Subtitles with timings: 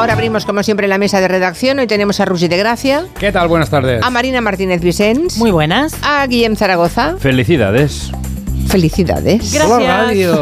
[0.00, 1.78] Ahora abrimos como siempre la mesa de redacción.
[1.78, 3.04] Hoy tenemos a Rusi de Gracia.
[3.18, 3.48] ¿Qué tal?
[3.48, 4.02] Buenas tardes.
[4.02, 5.36] A Marina Martínez Vicens.
[5.36, 5.94] Muy buenas.
[6.02, 7.16] A Guillem Zaragoza.
[7.18, 8.10] Felicidades.
[8.68, 9.52] Felicidades.
[9.52, 10.38] Gracias.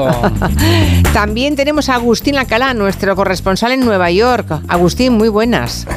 [1.12, 4.60] También tenemos a Agustín Alcalá, nuestro corresponsal en Nueva York.
[4.68, 5.88] Agustín, muy buenas.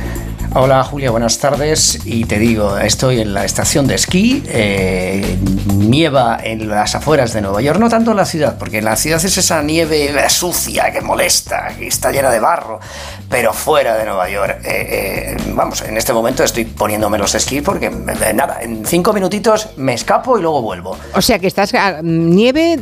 [0.54, 1.99] Hola Julia, buenas tardes.
[2.04, 5.38] Y te digo, estoy en la estación de esquí, eh,
[5.77, 8.98] nieva en las afueras de Nueva York, no tanto en la ciudad, porque en la
[8.98, 12.81] ciudad es esa nieve sucia que molesta, que está llena de barro,
[13.29, 17.61] pero fuera de Nueva York, eh, eh, vamos, en este momento estoy poniéndome los esquí
[17.61, 20.97] porque nada, en cinco minutitos me escapo y luego vuelvo.
[21.13, 21.72] O sea que estás
[22.03, 22.77] nieve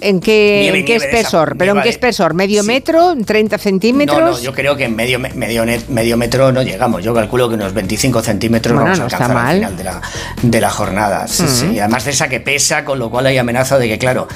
[0.00, 1.56] ¿En qué, qué espesor?
[1.56, 2.34] ¿Pero en qué espesor?
[2.34, 3.14] ¿Medio metro?
[3.14, 4.20] ¿30 centímetros?
[4.20, 7.02] No, no, yo creo que en medio, medio, medio metro no llegamos.
[7.02, 10.00] Yo calculo que unos 25 centímetros vamos a alcanzar al final de la,
[10.42, 11.26] de la jornada.
[11.28, 14.28] Sí, Además de esa que pesa, con lo cual hay amenaza de que, claro,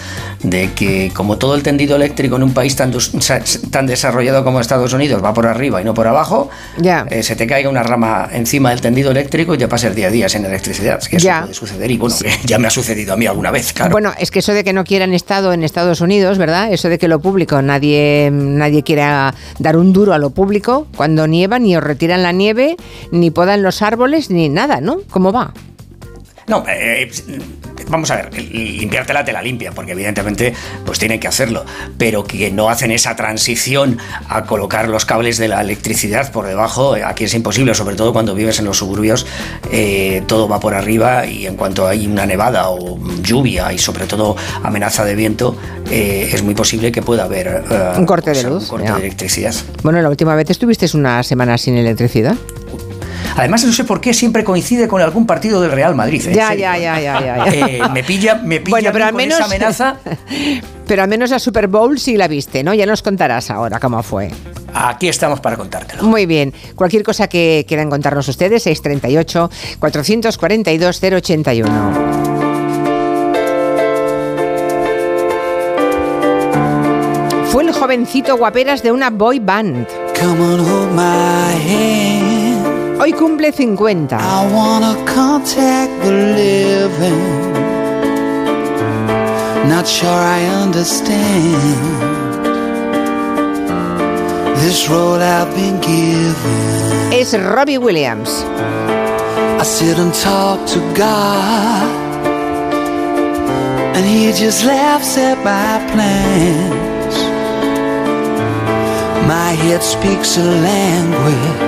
[0.43, 2.93] de que como todo el tendido eléctrico en un país tan,
[3.71, 7.07] tan desarrollado como Estados Unidos va por arriba y no por abajo, ya.
[7.11, 10.11] Eh, se te caiga una rama encima del tendido eléctrico y te pases día a
[10.11, 10.99] día sin electricidad.
[10.99, 13.73] Es que eso puede suceder y bueno, ya me ha sucedido a mí alguna vez,
[13.73, 13.91] claro.
[13.93, 16.73] Bueno, es que eso de que no quieran Estado en Estados Unidos, ¿verdad?
[16.73, 20.87] Eso de que lo público, nadie, nadie quiera dar un duro a lo público.
[20.97, 22.77] Cuando nieva, ni os retiran la nieve,
[23.11, 24.99] ni podan los árboles, ni nada, ¿no?
[25.11, 25.53] ¿Cómo va?
[26.49, 27.11] No, eh,
[27.89, 30.55] vamos a ver, limpiártela te la limpia, porque evidentemente
[30.85, 31.65] pues tienen que hacerlo,
[31.97, 36.97] pero que no hacen esa transición a colocar los cables de la electricidad por debajo,
[37.05, 39.27] aquí es imposible, sobre todo cuando vives en los suburbios,
[39.71, 44.07] eh, todo va por arriba y en cuanto hay una nevada o lluvia y sobre
[44.07, 45.57] todo amenaza de viento,
[45.91, 47.63] eh, es muy posible que pueda haber
[47.97, 49.55] un corte de luz, un corte de electricidad.
[49.83, 52.37] Bueno, la última vez estuviste una semana sin electricidad.
[53.39, 56.27] Además, no sé por qué siempre coincide con algún partido del Real Madrid.
[56.27, 56.33] ¿eh?
[56.35, 59.47] Ya, ya, ya, ya, ya, eh, me pilla, me pilla bueno, pero al menos, esa
[59.47, 59.97] amenaza.
[60.89, 62.73] Pero al menos la Super Bowl sí la viste, ¿no?
[62.73, 64.31] Ya nos contarás ahora cómo fue.
[64.73, 66.03] Aquí estamos para contártelo.
[66.03, 66.55] Muy bien.
[66.75, 72.49] Cualquier cosa que quieran contarnos ustedes, 638 442 081.
[77.53, 79.87] Fue el jovencito guaperas de una boy band.
[80.19, 82.38] Come on, hold my hand.
[82.99, 84.13] Hoy cumple 50.
[84.13, 87.53] I wanna contact the living.
[89.69, 91.55] Not sure I understand
[94.57, 97.13] this role I've been given.
[97.13, 98.43] Es Robbie Williams.
[99.61, 101.87] I sit and talk to God,
[103.95, 107.17] and He just laughs at my plans.
[109.29, 111.68] My head speaks a language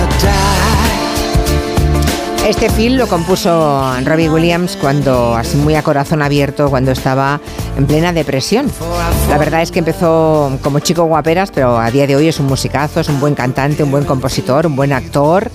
[2.51, 7.39] Este film lo compuso Robbie Williams cuando, así muy a corazón abierto, cuando estaba
[7.77, 8.69] en plena depresión.
[9.29, 12.47] La verdad es que empezó como chico guaperas, pero a día de hoy es un
[12.47, 15.49] musicazo, es un buen cantante, un buen compositor, un buen actor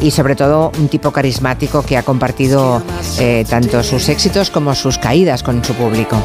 [0.00, 2.82] y sobre todo un tipo carismático que ha compartido
[3.18, 6.16] eh, tanto sus éxitos como sus caídas con su público.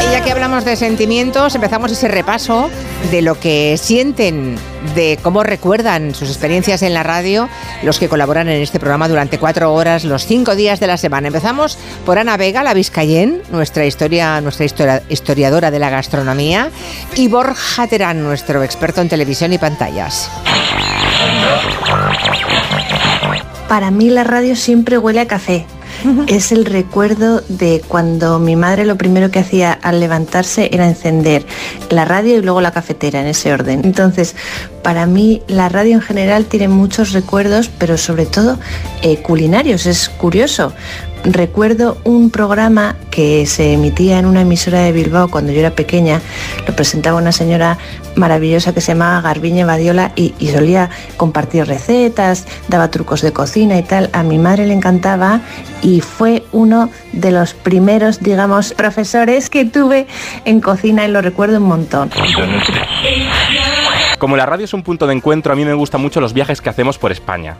[0.00, 2.70] Y ya que hablamos de sentimientos, empezamos ese repaso
[3.10, 4.56] de lo que sienten,
[4.94, 7.50] de cómo recuerdan sus experiencias en la radio,
[7.82, 11.28] los que colaboran en este programa durante cuatro horas, los cinco días de la semana.
[11.28, 14.64] Empezamos por Ana Vega, la Vizcayen, nuestra, historia, nuestra
[15.08, 16.70] historiadora de la gastronomía,
[17.14, 20.30] y Borja Terán, nuestro experto en televisión y pantallas.
[23.72, 25.64] Para mí la radio siempre huele a café.
[26.26, 31.46] Es el recuerdo de cuando mi madre lo primero que hacía al levantarse era encender
[31.88, 33.80] la radio y luego la cafetera en ese orden.
[33.82, 34.36] Entonces,
[34.82, 38.58] para mí la radio en general tiene muchos recuerdos, pero sobre todo
[39.00, 39.86] eh, culinarios.
[39.86, 40.74] Es curioso
[41.24, 46.20] recuerdo un programa que se emitía en una emisora de Bilbao cuando yo era pequeña,
[46.66, 47.78] lo presentaba una señora
[48.16, 53.82] maravillosa que se llamaba Garbiñe Badiola y, solía compartir recetas, daba trucos de cocina y
[53.82, 54.10] tal.
[54.12, 55.40] A mi madre le encantaba
[55.82, 60.06] y fue uno de los primeros, digamos, profesores que tuve
[60.44, 62.10] en cocina y lo recuerdo un montón.
[64.18, 66.60] Como la radio es un punto de encuentro, a mí me gustan mucho los viajes
[66.60, 67.56] que hacemos por España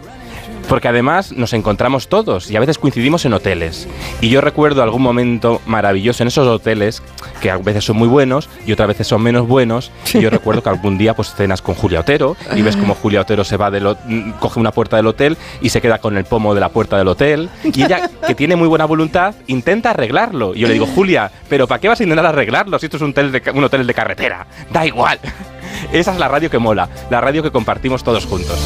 [0.69, 3.89] porque además nos encontramos todos y a veces coincidimos en hoteles.
[4.21, 7.03] Y yo recuerdo algún momento maravilloso en esos hoteles,
[7.41, 9.91] que a veces son muy buenos y otras veces son menos buenos.
[10.15, 13.23] Y yo recuerdo que algún día pues cenas con Julia Otero y ves como Julia
[13.23, 16.25] Otero se va del mm, coge una puerta del hotel y se queda con el
[16.25, 17.49] pomo de la puerta del hotel.
[17.65, 20.55] Y ella, que tiene muy buena voluntad, intenta arreglarlo.
[20.55, 23.03] Y yo le digo, Julia, ¿pero para qué vas a intentar arreglarlo si esto es
[23.03, 24.47] un hotel de, un hotel de carretera?
[24.73, 25.19] Da igual.
[25.93, 28.59] Esa es la radio que mola, la radio que compartimos todos juntos.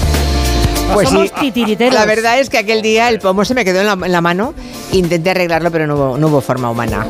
[0.93, 1.31] Pues sí,
[1.91, 4.55] la verdad es que aquel día el pomo se me quedó en la, mano.
[4.93, 7.07] Intenté arreglarlo, pero no hubo, no hubo forma humana.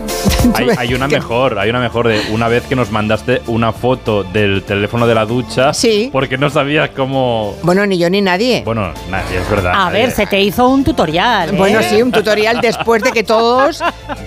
[0.79, 4.63] Hay, una mejor, hay una mejor de una vez que nos mandaste una foto del
[4.63, 5.73] teléfono de la ducha.
[5.73, 6.09] Sí.
[6.13, 7.57] Porque no sabías cómo.
[7.63, 8.63] Bueno, ni yo ni nadie.
[8.65, 9.73] Bueno, nadie, es verdad.
[9.75, 11.51] A ver, se te hizo un tutorial.
[11.51, 11.57] ¿eh?
[11.57, 13.83] Bueno, sí, un tutorial después de que todos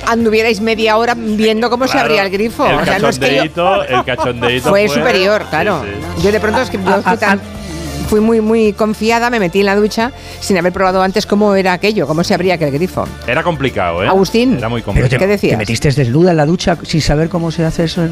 [0.08, 2.66] anduvierais media hora viendo cómo se abría el grifo.
[2.68, 5.84] El cachondeito, el cachondeito fue, superior, claro.
[6.22, 7.40] Yo de pronto es que yo tan
[8.10, 11.74] fui muy, muy confiada, me metí en la ducha sin haber probado antes cómo era
[11.74, 13.08] aquello, cómo se abría aquel grifo.
[13.28, 14.08] Era complicado, ¿eh?
[14.08, 14.58] Agustín.
[14.58, 15.20] Era muy complicado.
[15.20, 15.52] ¿Qué decías?
[15.52, 18.08] ¿Te metiste desnuda en la ducha sin saber cómo se hace eso?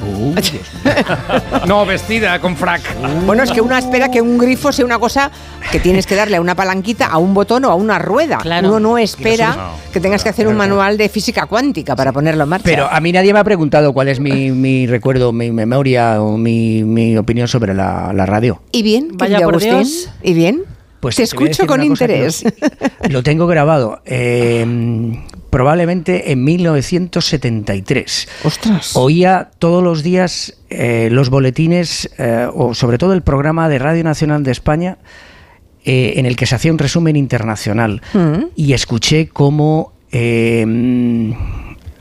[1.68, 2.82] no, vestida, con frac.
[3.26, 5.32] Bueno, es que uno espera que un grifo sea una cosa
[5.72, 8.38] que tienes que darle a una palanquita, a un botón o a una rueda.
[8.38, 8.68] Claro.
[8.68, 12.50] Uno no espera que tengas que hacer un manual de física cuántica para ponerlo en
[12.50, 12.66] marcha.
[12.66, 17.18] Pero a mí nadie me ha preguntado cuál es mi, recuerdo, mi memoria o mi,
[17.18, 18.62] opinión sobre la, radio.
[18.72, 19.10] ¿Y bien?
[19.14, 19.60] Vaya por
[20.24, 20.64] ¿Y bien?
[21.00, 22.44] Pues te, escucho con interés.
[23.10, 24.02] Lo, tengo grabado.
[24.06, 28.28] Em, probablemente en 1973.
[28.44, 28.96] Ostras.
[28.96, 34.04] Oía todos los días eh, los boletines, eh, o sobre todo el programa de Radio
[34.04, 34.98] Nacional de España,
[35.86, 38.02] eh, en el que se hacía un resumen internacional.
[38.14, 38.48] Mm.
[38.56, 41.34] Y escuché cómo em,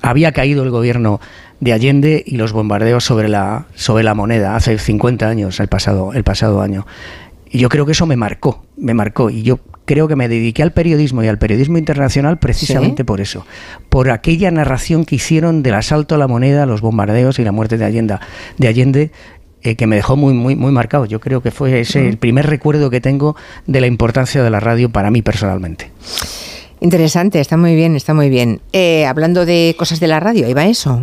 [0.03, 1.21] había caído el gobierno
[1.61, 6.13] de Allende y los bombardeos sobre la, sobre la moneda hace 50 años, el pasado,
[6.13, 6.87] el pasado año.
[7.51, 9.31] Y yo creo que eso me marcó, me marcó.
[9.31, 13.47] Y yo creo que me dediqué al periodismo y al periodismo internacional precisamente por eso.
[13.89, 17.79] Por aquella narración que hicieron del asalto a la moneda, los bombardeos y la muerte
[17.79, 18.19] de Allende,
[18.59, 19.11] de Allende
[19.63, 21.07] eh, que me dejó muy, muy, muy marcado.
[21.07, 24.61] Yo creo que fue ese el primer recuerdo que tengo de la importancia de la
[24.61, 25.91] radio para mí personalmente.
[26.81, 28.61] Interesante, está muy bien, está muy bien.
[28.73, 31.03] Eh, hablando de cosas de la radio, ¿iba eso?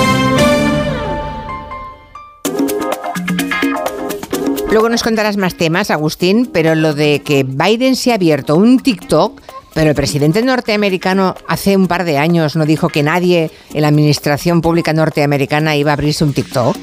[4.71, 8.79] Luego nos contarás más temas, Agustín, pero lo de que Biden se ha abierto un
[8.79, 9.41] TikTok,
[9.73, 13.89] pero el presidente norteamericano hace un par de años no dijo que nadie en la
[13.89, 16.77] administración pública norteamericana iba a abrirse un TikTok.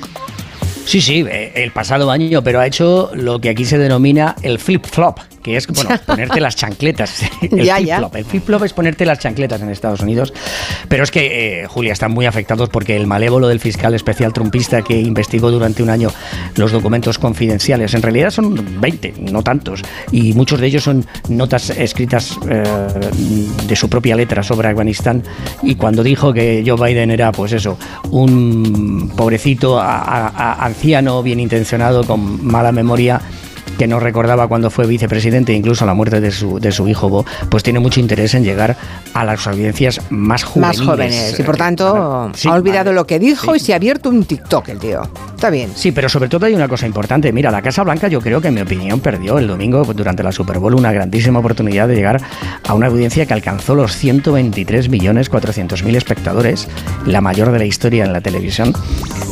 [0.85, 4.59] Sí, sí, eh, el pasado año, pero ha hecho lo que aquí se denomina el
[4.59, 7.23] flip-flop, que es bueno, ponerte las chancletas.
[7.43, 8.17] El flip-flop.
[8.17, 10.33] El flip-flop es ponerte las chancletas en Estados Unidos.
[10.89, 14.83] Pero es que, eh, Julia, están muy afectados porque el malévolo del fiscal especial trumpista
[14.83, 16.11] que investigó durante un año
[16.57, 21.71] los documentos confidenciales, en realidad son 20, no tantos, y muchos de ellos son notas
[21.71, 22.63] escritas eh,
[23.67, 25.23] de su propia letra sobre Afganistán.
[25.63, 27.79] Y cuando dijo que Joe Biden era, pues eso,
[28.11, 33.21] un pobrecito anciano, bien intencionado, con mala memoria,
[33.79, 37.63] que no recordaba cuando fue vicepresidente, incluso la muerte de su, de su hijo, pues
[37.63, 38.77] tiene mucho interés en llegar
[39.15, 40.79] a las audiencias más jóvenes.
[40.79, 44.25] Más jóvenes, y por tanto ha olvidado lo que dijo y se ha abierto un
[44.25, 45.03] TikTok el tío.
[45.35, 45.71] Está bien.
[45.75, 47.33] Sí, pero sobre todo hay una cosa importante.
[47.33, 50.33] Mira, la Casa Blanca yo creo que en mi opinión perdió el domingo durante la
[50.33, 52.21] Super Bowl una grandísima oportunidad de llegar
[52.67, 56.69] a una audiencia que alcanzó los 123 millones 400 mil espectadores,
[57.07, 58.73] la mayor de la historia en la televisión,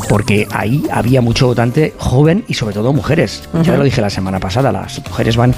[0.07, 3.43] porque ahí había mucho votante joven y sobre todo mujeres.
[3.63, 4.71] Ya lo dije la semana pasada.
[4.71, 5.53] Las mujeres van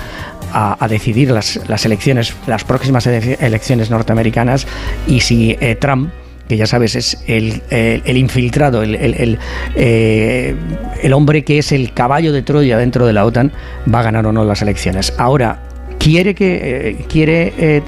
[0.53, 4.65] a, decidir las, elecciones, las próximas elecciones norteamericanas
[5.07, 6.11] y si eh, Trump
[6.49, 9.37] que ya sabes es el, infiltrado, el,
[9.75, 10.55] eh,
[11.03, 13.51] el, hombre que es el caballo de Troya dentro de la OTAN,
[13.93, 15.13] va a ganar o no las elecciones.
[15.19, 15.59] Ahora,
[15.99, 17.83] quiere que eh, quiere eh,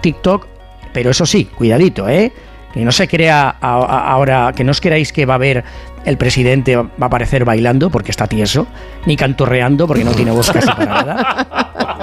[0.00, 0.46] TikTok,
[0.94, 2.32] pero eso sí, cuidadito, ¿eh?
[2.72, 5.64] Que no se crea ahora, que no os queráis que va a haber
[6.06, 8.66] el presidente va a aparecer bailando porque está tieso,
[9.04, 11.46] ni cantorreando porque no tiene voz casi para nada.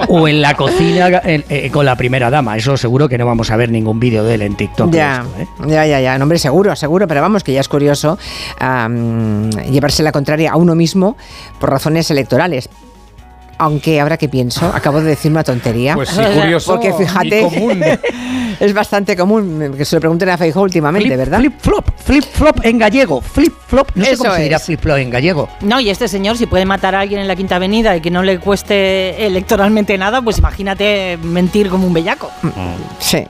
[0.08, 2.56] O en la cocina eh, con la primera dama.
[2.56, 4.90] Eso seguro que no vamos a ver ningún vídeo de él en TikTok.
[4.90, 5.46] Ya, ¿eh?
[5.66, 6.16] ya, ya, ya.
[6.20, 7.08] hombre, seguro, seguro.
[7.08, 8.18] Pero vamos, que ya es curioso
[8.60, 11.16] llevarse la contraria a uno mismo
[11.58, 12.68] por razones electorales
[13.58, 15.94] aunque ahora que pienso, acabo de decir una tontería.
[15.94, 16.72] Pues sí, curioso.
[16.72, 17.98] Porque fíjate,
[18.60, 21.38] es bastante común que se lo pregunten a Feijóo últimamente, ¿verdad?
[21.38, 24.98] Flip flop, flip flop en gallego, flip flop, no sé cómo se dirá flip flop
[24.98, 25.48] en gallego.
[25.62, 28.10] No, y este señor si puede matar a alguien en la Quinta Avenida y que
[28.10, 32.30] no le cueste electoralmente nada, pues imagínate mentir como un bellaco.
[32.42, 32.50] Mm,
[32.98, 33.24] sí.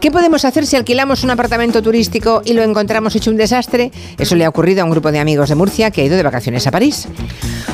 [0.00, 3.90] ¿Qué podemos hacer si alquilamos un apartamento turístico y lo encontramos hecho un desastre?
[4.18, 6.22] Eso le ha ocurrido a un grupo de amigos de Murcia que ha ido de
[6.22, 7.06] vacaciones a París.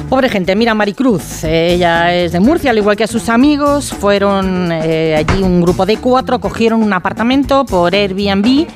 [0.09, 4.71] Pobre gente, mira Maricruz, ella es de Murcia, al igual que a sus amigos, fueron
[4.71, 8.67] eh, allí un grupo de cuatro, cogieron un apartamento por Airbnb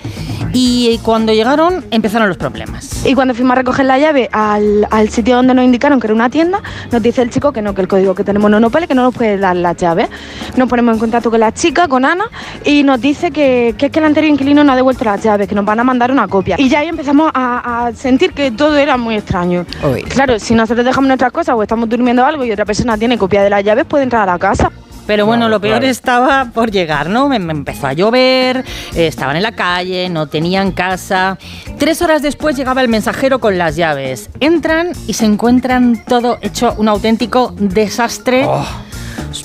[0.53, 3.05] y cuando llegaron empezaron los problemas.
[3.07, 6.31] Y cuando fuimos a recoger la llave al, sitio donde nos indicaron que era una
[6.31, 8.87] tienda, nos dice el chico que no, que el código que tenemos no nos vale,
[8.87, 10.09] que no nos puede dar la llave.
[10.57, 12.25] Nos ponemos en contacto con la chica, con Ana,
[12.65, 15.49] y nos dice que, que es que el anterior inquilino no ha devuelto las llaves,
[15.49, 16.57] que nos van a mandar una copia.
[16.59, 19.65] Y ya ahí empezamos a, sentir que todo era muy extraño.
[20.09, 23.43] Claro, si nosotros dejamos nuestras cosas o estamos durmiendo algo y otra persona tiene copia
[23.43, 24.71] de las llaves, puede entrar a la casa.
[25.11, 27.29] Pero bueno, lo peor estaba por llegar, ¿no?
[27.29, 28.65] Me, empezó a llover,
[28.95, 31.37] eh, estaban en la calle, no tenían casa.
[31.79, 34.31] Tres horas después llegaba el mensajero con las llaves.
[34.39, 38.45] Entran y se encuentran todo hecho un auténtico desastre.
[38.47, 38.65] Oh.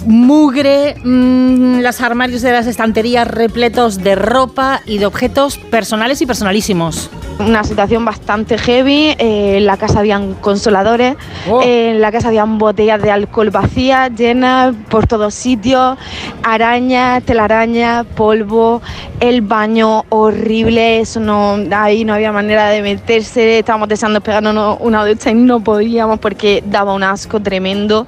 [0.05, 6.25] Mugre, mm, los armarios de las estanterías repletos de ropa y de objetos personales y
[6.25, 9.15] personalísimos una situación bastante heavy.
[9.17, 11.15] Eh, en la casa habían consoladores,
[11.50, 11.62] oh.
[11.63, 15.98] en la casa habían botellas de alcohol vacías, llenas por todos sitios,
[16.43, 18.81] arañas, telarañas, polvo,
[19.19, 25.05] el baño horrible, eso no, ahí no había manera de meterse, estábamos deseando pegarnos una
[25.05, 28.07] ducha y no podíamos porque daba un asco tremendo.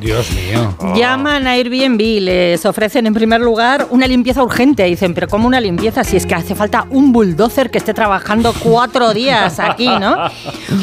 [0.00, 0.76] Dios mío.
[0.96, 4.84] Llaman a Airbnb, les ofrecen en primer lugar una limpieza urgente.
[4.84, 8.52] Dicen, pero ¿cómo una limpieza si es que hace falta un bulldozer que esté trabajando
[8.62, 10.16] cuatro días aquí, ¿no?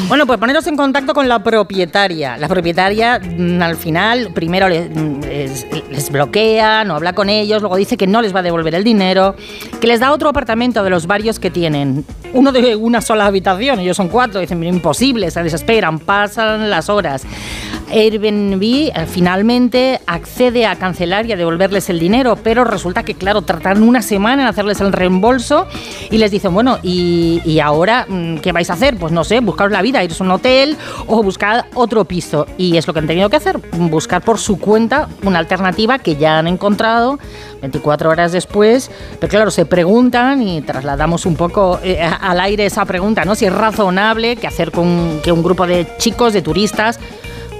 [0.08, 2.36] Bueno, pues poneros en contacto con la propietaria.
[2.36, 7.76] La propietaria mm, al final primero mm, les, les bloquea, no habla con ellos, luego
[7.76, 9.34] dice que no les va a devolver el dinero,
[9.80, 12.04] que les da otro apartamento de los varios que tienen.
[12.32, 17.24] Uno de una sola habitación, ellos son cuatro, dicen, imposible, se desesperan, pasan las horas.
[17.90, 23.42] Airbnb eh, finalmente accede a cancelar y a devolverles el dinero, pero resulta que, claro,
[23.42, 25.66] tratan una semana en hacerles el reembolso
[26.10, 28.96] y les dicen, bueno, ¿y, ahora mm, qué vais a hacer?
[28.96, 30.76] Pues no sé, buscaros la vida, iros a un hotel
[31.06, 32.46] o buscar otro piso.
[32.58, 36.16] Y es lo que han tenido que hacer, buscar por su cuenta una alternativa que
[36.16, 37.18] ya han encontrado
[37.60, 38.90] 24 horas después.
[39.20, 43.34] Pero claro, se preguntan y trasladamos un poco eh, al aire esa pregunta, ¿no?
[43.34, 47.00] Si es razonable que hacer con que un grupo de chicos, de turistas,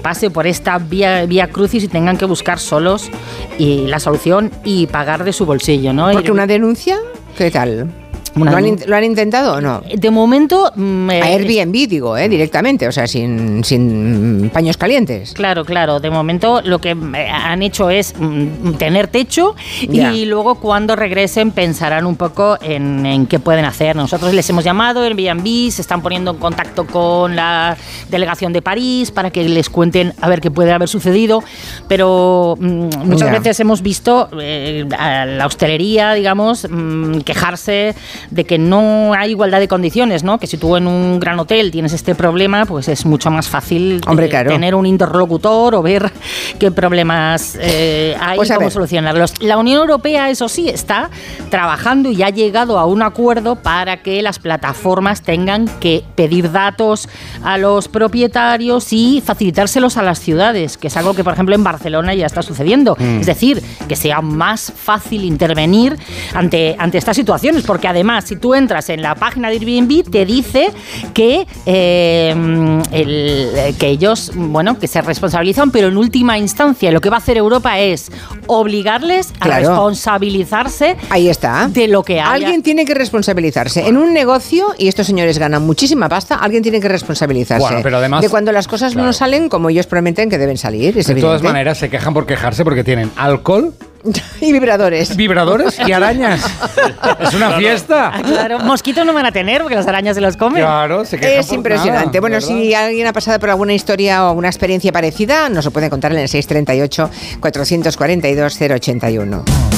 [0.01, 3.09] pase por esta vía, vía crucis y tengan que buscar solos
[3.57, 6.11] y la solución y pagar de su bolsillo, ¿no?
[6.11, 6.97] Porque una denuncia,
[7.37, 7.91] ¿qué tal?
[8.37, 9.81] ¿Lo han, intentado o no?
[9.93, 10.71] De momento...
[10.75, 12.29] Mm, a Airbnb, digo, ¿eh?
[12.29, 15.33] directamente, o sea, sin, sin paños calientes.
[15.33, 15.99] Claro, claro.
[15.99, 21.51] De momento lo que eh, han hecho es mm, tener techo y luego cuando regresen
[21.51, 23.95] pensarán un poco en, qué pueden hacer.
[23.95, 27.77] Nosotros les hemos llamado, Airbnb, se están poniendo en contacto con la
[28.09, 31.43] delegación de París para que les cuenten a ver qué puede haber sucedido,
[31.87, 36.67] pero mm, muchas veces hemos visto eh, a la hostelería, digamos,
[37.25, 37.95] quejarse
[38.29, 40.39] de que no hay igualdad de condiciones, ¿no?
[40.39, 44.01] Que si tú en un gran hotel tienes este problema, pues es mucho más fácil
[44.47, 46.11] tener un interlocutor o ver
[46.59, 49.41] qué problemas eh, hay pues y cómo solucionarlos.
[49.41, 51.09] La Unión Europea, eso sí, está
[51.49, 57.09] trabajando y ha llegado a un acuerdo para que las plataformas tengan que pedir datos
[57.43, 61.63] a los propietarios y facilitárselos a las ciudades, que es algo que, por ejemplo, en
[61.63, 62.95] Barcelona ya está sucediendo.
[62.99, 63.19] Mm.
[63.19, 65.97] Es decir, que sea más fácil intervenir
[66.33, 70.09] ante, ante estas situaciones, porque además Además, si tú entras en la página de Airbnb,
[70.09, 70.71] te dice
[71.13, 77.17] que, eh, que ellos, bueno, que se responsabilizan, pero en última instancia lo que va
[77.17, 78.11] a hacer Europa es
[78.47, 81.67] obligarles a responsabilizarse Ahí está.
[81.67, 82.41] de lo que hay.
[82.41, 83.87] Alguien tiene que responsabilizarse.
[83.87, 88.23] En un negocio, y estos señores ganan muchísima pasta, alguien tiene que responsabilizarse pero además,
[88.23, 90.95] de cuando las cosas no salen como ellos prometen que deben salir.
[90.95, 93.75] de todas maneras, se quejan por quejarse porque tienen alcohol
[94.41, 95.15] y vibradores.
[95.15, 96.45] Vibradores y arañas.
[97.19, 98.11] es una fiesta.
[98.13, 100.63] Ah, claro, mosquitos no van a tener porque las arañas se los comen.
[100.63, 102.19] Claro, se Es impresionante.
[102.19, 105.89] bueno, si alguien ha pasado por alguna historia o una experiencia parecida, nos lo puede
[105.89, 107.09] contar en el 638
[107.39, 109.76] 442 081.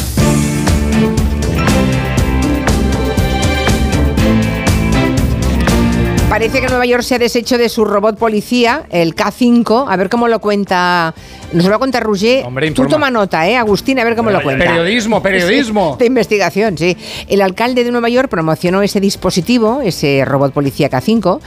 [6.39, 9.87] Parece que Nueva York se ha deshecho de su robot policía, el K5.
[9.89, 11.13] A ver cómo lo cuenta.
[11.51, 12.45] Nos lo va a contar Roger.
[12.45, 13.57] Hombre, Tú toma nota, ¿eh?
[13.57, 14.63] Agustín, a ver cómo lo cuenta.
[14.63, 15.97] Periodismo, periodismo.
[15.99, 16.95] de investigación, sí.
[17.27, 21.41] El alcalde de Nueva York promocionó ese dispositivo, ese robot policía K5.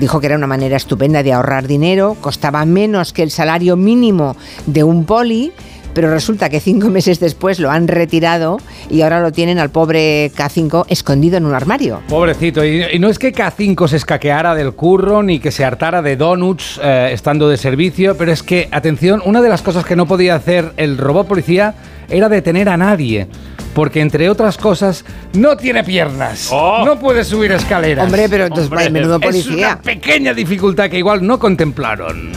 [0.00, 4.34] Dijo que era una manera estupenda de ahorrar dinero, costaba menos que el salario mínimo
[4.64, 5.52] de un poli
[5.94, 8.58] pero resulta que cinco meses después lo han retirado
[8.90, 12.00] y ahora lo tienen al pobre K5 escondido en un armario.
[12.08, 16.16] Pobrecito, y, no es que K5 se escaqueara del curro ni que se hartara de
[16.16, 20.06] donuts eh, estando de servicio, pero es que, atención, una de las cosas que no
[20.06, 21.74] podía hacer el robot policía
[22.08, 23.26] era detener a nadie.
[23.74, 26.48] Porque entre otras cosas, no tiene piernas.
[26.52, 26.84] Oh.
[26.84, 28.04] No puede subir escaleras.
[28.04, 29.52] Hombre, pero entonces menudo policía.
[29.52, 32.32] Es una pequeña dificultad que igual no contemplaron.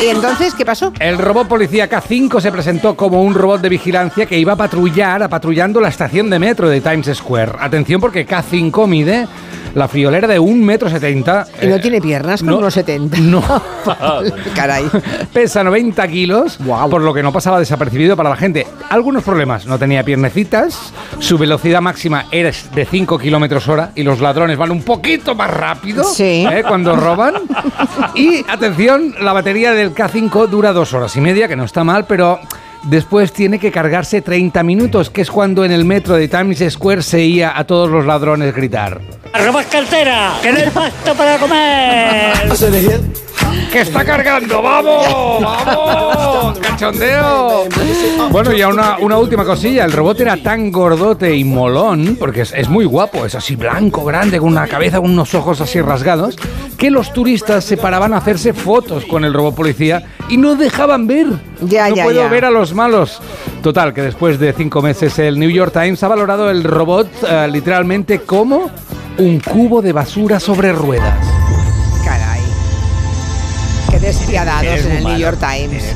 [0.00, 0.92] ¿Y entonces qué pasó?
[0.98, 5.22] El robot policía K5 se presentó como un robot de vigilancia que iba a patrullar,
[5.22, 7.52] a patrullando la estación de metro de Times Square.
[7.58, 9.26] Atención porque K5 mide
[9.74, 11.46] la friolera de un metro setenta.
[11.60, 13.18] ¿Y no eh, tiene piernas como unos 70?
[13.18, 13.42] No.
[14.54, 14.84] Caray.
[15.32, 16.58] Pesa 90 kilos,
[16.90, 18.66] por lo que no pasaba desapercibido para la gente.
[18.90, 19.66] Algunos problemas.
[19.66, 24.70] No tenía piernecitas, su velocidad máxima era de 5 kilómetros hora y los ladrones van
[24.70, 26.62] un poquito más rápido ¿eh?
[26.66, 27.34] cuando roban.
[28.14, 32.06] Y atención, la batería del K5 dura dos horas y media, que no está mal,
[32.06, 32.38] pero
[32.84, 37.02] Después tiene que cargarse 30 minutos, que es cuando en el metro de Times Square
[37.02, 39.00] se oía a todos los ladrones gritar.
[39.32, 40.34] ¡Robas cartera!
[40.42, 42.34] ¡Que no hay pasta para comer!
[43.70, 44.62] ¡Que está cargando!
[44.62, 45.42] ¡Vamos!
[45.42, 46.58] ¡Vamos!
[46.60, 47.64] ¡Cachondeo!
[48.30, 49.84] Bueno, y una, una última cosilla.
[49.84, 54.04] El robot era tan gordote y molón, porque es, es, muy guapo, es así blanco,
[54.04, 56.36] grande, con una cabeza, con unos ojos así rasgados,
[56.76, 61.06] que los turistas se paraban a hacerse fotos con el robot policía y no dejaban
[61.06, 61.26] ver.
[61.62, 63.20] Ya, no ya, puedo ver a los malos.
[63.62, 67.48] Total, que después de cinco meses el New York Times ha valorado el robot eh,
[67.50, 68.70] literalmente como
[69.18, 71.43] un cubo de basura sobre ruedas.
[74.04, 75.94] Despiadados en el New York Times.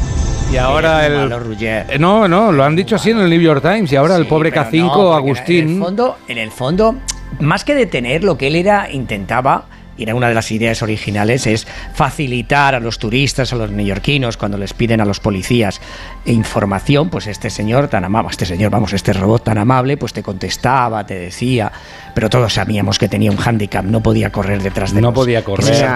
[0.50, 1.30] Y ahora el.
[1.60, 3.92] Eh, no, no, lo han dicho así en el New York Times.
[3.92, 5.68] Y ahora el pobre K5, Agustín.
[5.68, 6.94] En el, fondo, en el fondo,
[7.40, 9.66] más que detener, lo que él era, intentaba
[9.98, 14.36] y era una de las ideas originales, es facilitar a los turistas, a los neoyorquinos,
[14.36, 15.80] cuando les piden a los policías
[16.24, 20.22] información, pues este señor tan amable, este señor, vamos, este robot tan amable, pues te
[20.22, 21.72] contestaba, te decía,
[22.14, 25.86] pero todos sabíamos que tenía un hándicap, no podía correr detrás de No podía correr.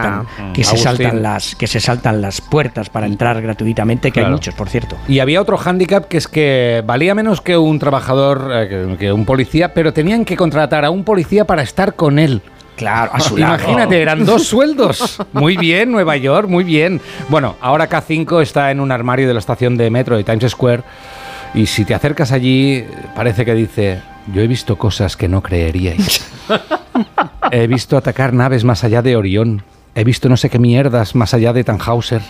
[0.52, 4.54] Que se saltan, las, que se saltan las puertas para entrar gratuitamente, que hay muchos,
[4.54, 4.96] por cierto.
[5.08, 9.24] Y había otro hándicap que es que valía menos que un trabajador, eh, que un
[9.24, 12.42] policía, pero tenían que contratar a un policía para estar con él.
[12.76, 15.18] Claro, a su Imagínate, eran dos sueldos.
[15.32, 17.00] Muy bien, Nueva York, muy bien.
[17.28, 20.82] Bueno, ahora K5 está en un armario de la estación de metro de Times Square
[21.54, 24.00] y si te acercas allí, parece que dice,
[24.32, 26.26] yo he visto cosas que no creeríais.
[27.50, 29.62] he visto atacar naves más allá de Orión.
[29.94, 32.22] He visto no sé qué mierdas más allá de Tannhauser.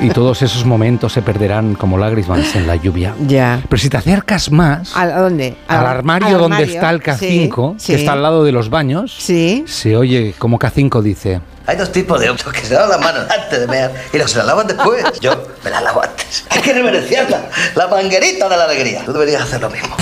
[0.00, 3.14] Y todos esos momentos se perderán como lágrimas en la lluvia.
[3.26, 3.62] Ya.
[3.68, 4.96] Pero si te acercas más.
[4.96, 5.56] ¿A dónde?
[5.68, 9.14] Al, armario, donde está el K5, que está al lado de los baños.
[9.18, 9.64] Sí.
[9.66, 11.40] Se oye como K5 dice.
[11.66, 14.26] Hay dos tipos de hombres que se lavan las manos antes de mear y los
[14.26, 15.20] que se las lavan después.
[15.20, 15.32] Yo
[15.64, 16.44] me las lavo antes.
[16.50, 17.48] Hay que reverenciarla.
[17.74, 19.02] La manguerita de la alegría.
[19.04, 19.96] Tú deberías hacer lo mismo.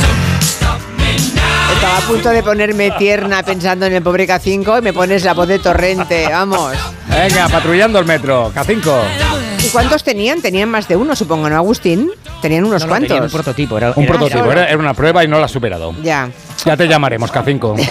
[1.74, 5.34] Estaba a punto de ponerme tierna pensando en el pobre K5 y me pones la
[5.34, 6.74] voz de torrente, vamos.
[7.08, 9.31] Venga, patrullando el metro, K5.
[9.72, 10.42] ¿Y cuántos tenían?
[10.42, 12.10] Tenían más de uno, supongo, ¿no, Agustín?
[12.42, 13.18] Tenían unos cuantos.
[13.18, 15.94] un prototipo, era un prototipo, era, una prueba y no la ha superado.
[16.02, 16.28] Ya.
[16.66, 17.88] Ya te llamaremos, K5.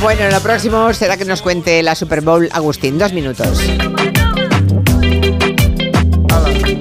[0.00, 2.96] bueno, lo próximo será que nos cuente la Super Bowl Agustín.
[2.98, 3.60] Dos minutos.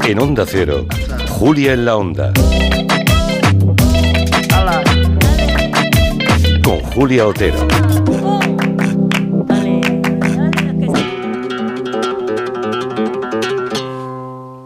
[0.08, 0.86] En Onda Cero,
[1.32, 2.32] Julia en la Onda.
[6.64, 7.68] Con Julia Otero.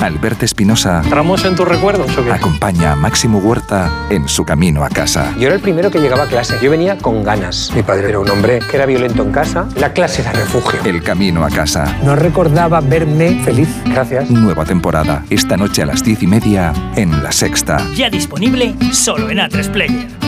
[0.00, 1.02] Alberto Espinosa.
[1.08, 2.32] ¿Tramos en tus recuerdos o qué?
[2.32, 5.34] Acompaña a Máximo Huerta en su camino a casa.
[5.38, 6.58] Yo era el primero que llegaba a clase.
[6.62, 7.72] Yo venía con ganas.
[7.74, 9.68] Mi padre era un hombre que era violento en casa.
[9.76, 10.78] La clase era refugio.
[10.84, 11.96] El camino a casa.
[12.04, 13.68] No recordaba verme feliz.
[13.86, 14.30] Gracias.
[14.30, 15.24] Nueva temporada.
[15.30, 17.78] Esta noche a las diez y media en La Sexta.
[17.94, 20.27] Ya disponible solo en A3 Player.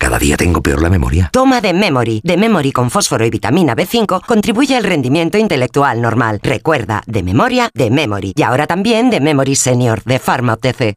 [0.00, 1.28] Cada día tengo peor la memoria.
[1.30, 2.22] Toma de Memory.
[2.24, 6.40] De Memory con fósforo y vitamina B5 contribuye al rendimiento intelectual normal.
[6.42, 8.32] Recuerda, de memoria, de Memory.
[8.34, 10.94] Y ahora también de Memory Senior, de Pharma OTC.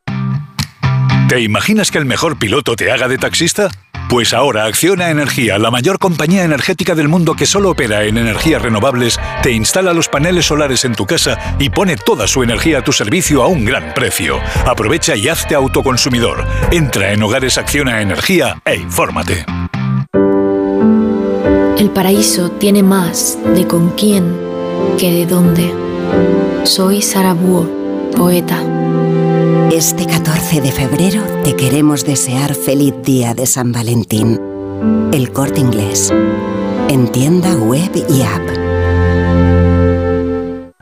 [1.28, 3.70] ¿Te imaginas que el mejor piloto te haga de taxista?
[4.14, 8.62] Pues ahora Acciona Energía, la mayor compañía energética del mundo que solo opera en energías
[8.62, 12.84] renovables, te instala los paneles solares en tu casa y pone toda su energía a
[12.84, 14.40] tu servicio a un gran precio.
[14.68, 16.46] Aprovecha y hazte autoconsumidor.
[16.70, 19.48] Entra en Hogares Acciona Energía e infórmate.
[21.80, 24.38] El paraíso tiene más de con quién
[25.00, 25.74] que de dónde.
[26.66, 27.68] Soy Sara Búho,
[28.16, 28.62] poeta.
[29.74, 34.40] Este 14 de febrero te queremos desear feliz día de San Valentín.
[35.12, 36.14] El corte inglés.
[36.90, 38.48] En tienda web y app.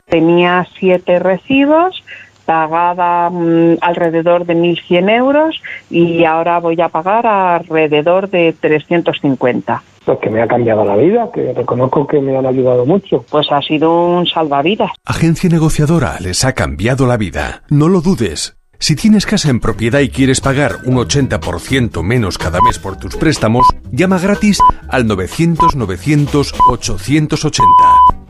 [0.04, 2.04] Tenía siete recibos,
[2.44, 9.82] pagaba mm, alrededor de 1.100 euros y ahora voy a pagar alrededor de 350.
[10.04, 13.24] Pues que me ha cambiado la vida, que reconozco que me han ayudado mucho.
[13.30, 14.90] Pues ha sido un salvavidas.
[15.06, 17.62] Agencia negociadora les ha cambiado la vida.
[17.70, 18.58] No lo dudes.
[18.82, 23.14] Si tienes casa en propiedad y quieres pagar un 80% menos cada mes por tus
[23.14, 27.62] préstamos, llama gratis al 900-900-880.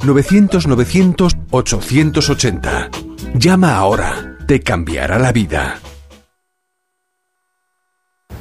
[0.00, 2.90] 900-900-880.
[3.32, 4.36] Llama ahora.
[4.46, 5.78] Te cambiará la vida.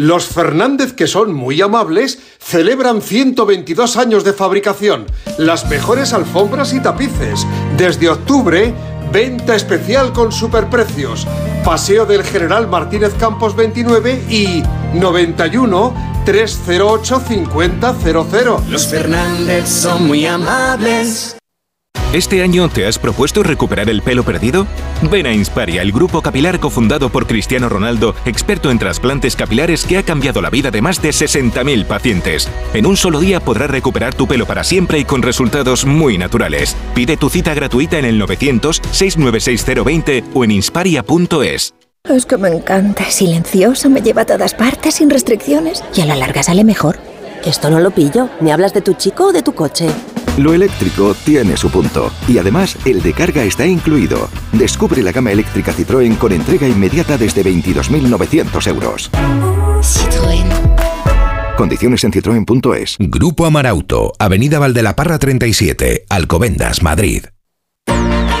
[0.00, 5.04] Los Fernández, que son muy amables, celebran 122 años de fabricación,
[5.36, 7.46] las mejores alfombras y tapices.
[7.76, 8.72] Desde octubre,
[9.12, 11.26] venta especial con superprecios.
[11.62, 14.62] Paseo del General Martínez Campos 29 y
[14.94, 18.70] 91 308 5000.
[18.70, 21.39] Los Fernández son muy amables.
[22.12, 24.66] ¿Este año te has propuesto recuperar el pelo perdido?
[25.12, 29.96] Ven a Insparia, el grupo capilar cofundado por Cristiano Ronaldo, experto en trasplantes capilares que
[29.96, 32.48] ha cambiado la vida de más de 60.000 pacientes.
[32.74, 36.76] En un solo día podrás recuperar tu pelo para siempre y con resultados muy naturales.
[36.96, 41.74] Pide tu cita gratuita en el 900-696-020 o en insparia.es.
[42.08, 46.06] Es que me encanta, es silencioso, me lleva a todas partes sin restricciones y a
[46.06, 46.98] la larga sale mejor.
[47.44, 48.28] Esto no lo pillo.
[48.40, 49.86] ¿Me hablas de tu chico o de tu coche?
[50.38, 52.10] Lo eléctrico tiene su punto.
[52.28, 54.28] Y además, el de carga está incluido.
[54.52, 59.10] Descubre la gama eléctrica Citroën con entrega inmediata desde 22.900 euros.
[59.82, 60.46] Citroën.
[61.56, 62.96] Condiciones en citroen.es.
[62.98, 67.24] Grupo Amarauto, Avenida Valdelaparra 37, Alcobendas, Madrid.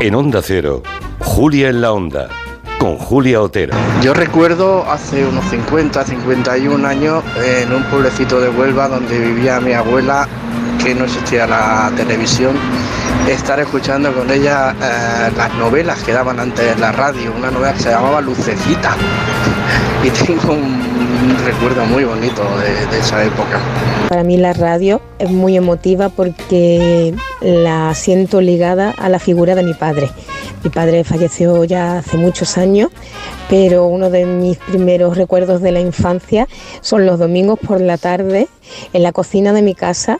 [0.00, 0.80] En Onda Cero,
[1.18, 2.28] Julia en la Onda,
[2.78, 3.74] con Julia Otero.
[4.00, 9.72] Yo recuerdo hace unos 50, 51 años en un pueblecito de Huelva donde vivía mi
[9.72, 10.28] abuela,
[10.80, 12.54] que no existía la televisión,
[13.32, 17.74] estar escuchando con ella eh, las novelas que daban antes en la radio, una novela
[17.74, 18.96] que se llamaba Lucecita.
[20.04, 23.58] Y tengo un recuerdo muy bonito de, de esa época.
[24.08, 29.64] Para mí la radio es muy emotiva porque la siento ligada a la figura de
[29.64, 30.08] mi padre.
[30.64, 32.90] Mi padre falleció ya hace muchos años,
[33.48, 36.48] pero uno de mis primeros recuerdos de la infancia
[36.80, 38.48] son los domingos por la tarde
[38.92, 40.18] en la cocina de mi casa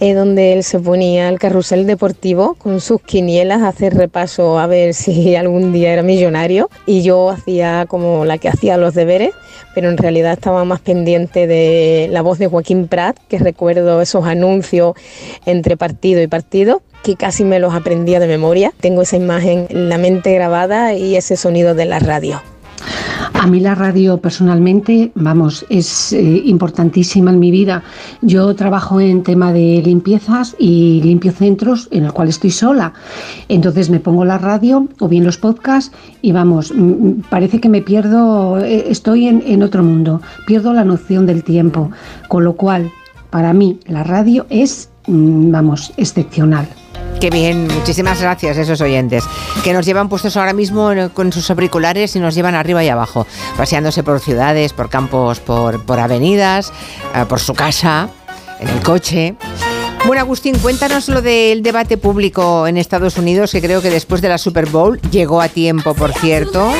[0.00, 4.66] eh, donde él se ponía al carrusel deportivo con sus quinielas a hacer repaso a
[4.66, 6.70] ver si algún día era millonario.
[6.86, 9.32] Y yo hacía como la que hacía los deberes,
[9.74, 14.24] pero en realidad estaba más pendiente de la voz de Joaquín Prat, que recuerdo esos
[14.24, 14.94] anuncios
[15.46, 18.72] entre partido y partido que casi me los aprendía de memoria.
[18.80, 22.40] Tengo esa imagen en la mente grabada y ese sonido de la radio.
[23.34, 27.82] A mí la radio personalmente, vamos, es eh, importantísima en mi vida.
[28.20, 32.94] Yo trabajo en tema de limpiezas y limpio centros en el cual estoy sola.
[33.48, 36.72] Entonces me pongo la radio o bien los podcasts y vamos,
[37.30, 41.90] parece que me pierdo, eh, estoy en, en otro mundo, pierdo la noción del tiempo.
[42.28, 42.90] Con lo cual,
[43.30, 46.68] para mí la radio es, mm, vamos, excepcional.
[47.20, 49.24] Qué bien, muchísimas gracias a esos oyentes
[49.64, 53.26] que nos llevan puestos ahora mismo con sus auriculares y nos llevan arriba y abajo,
[53.56, 56.72] paseándose por ciudades, por campos, por, por avenidas,
[57.16, 58.08] eh, por su casa,
[58.60, 59.34] en el coche.
[60.06, 64.28] Bueno, Agustín, cuéntanos lo del debate público en Estados Unidos, que creo que después de
[64.28, 66.72] la Super Bowl llegó a tiempo, por cierto.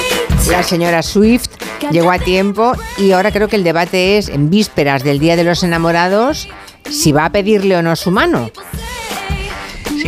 [0.48, 1.50] La señora Swift
[1.90, 5.42] llegó a tiempo y ahora creo que el debate es en vísperas del Día de
[5.42, 6.48] los Enamorados
[6.88, 8.50] si va a pedirle o no su mano.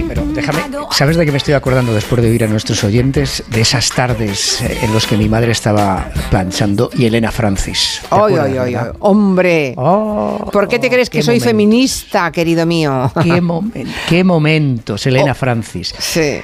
[0.01, 0.61] Sí, pero déjame.
[0.93, 3.45] ¿Sabes de qué me estoy acordando después de oír a nuestros oyentes?
[3.49, 8.01] De esas tardes eh, en las que mi madre estaba planchando y Elena Francis.
[8.09, 8.77] ¿Te ¡Ay, ay, ay!
[9.01, 9.75] ¡Hombre!
[9.77, 11.45] ¿Por qué te crees que soy momento.
[11.51, 13.11] feminista, querido mío?
[13.23, 15.95] ¿Qué, momen- qué momentos, Elena Francis.
[15.99, 16.39] Sí.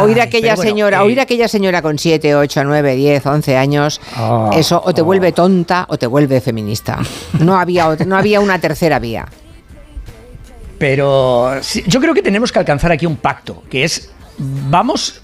[0.00, 3.26] Oír a aquella bueno, señora, eh, oír a aquella señora con 7, 8, 9, 10,
[3.26, 6.98] 11 años, Ah, eso o te vuelve tonta o te vuelve feminista.
[7.38, 9.26] No había, no había una tercera vía.
[10.78, 15.20] Pero yo creo que tenemos que alcanzar aquí un pacto, que es, vamos,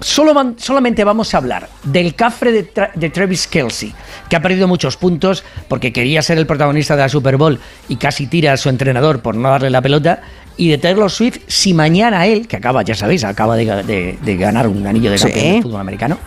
[0.00, 3.94] solo van- solamente vamos a hablar del cafre de, Tra- de Travis Kelsey,
[4.28, 7.58] que ha perdido muchos puntos porque quería ser el protagonista de la Super Bowl
[7.88, 10.20] y casi tira a su entrenador por no darle la pelota,
[10.56, 14.18] y de Taylor Swift, si mañana él, que acaba, ya sabéis, acaba de, ga- de-
[14.22, 15.24] de ganar un anillo de Sí.
[15.24, 16.18] campeón del fútbol americano,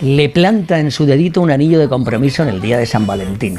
[0.00, 3.58] le planta en su dedito un anillo de compromiso en el día de San Valentín.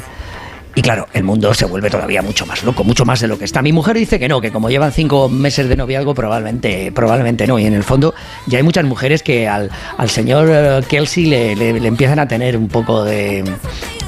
[0.76, 3.44] Y claro, el mundo se vuelve todavía mucho más loco, mucho más de lo que
[3.44, 3.62] está.
[3.62, 7.58] Mi mujer dice que no, que como llevan cinco meses de noviazgo, probablemente, probablemente no.
[7.60, 8.12] Y en el fondo
[8.46, 12.56] ya hay muchas mujeres que al, al señor eh, Kelsey le, le- empiezan a tener
[12.56, 13.38] un poco de...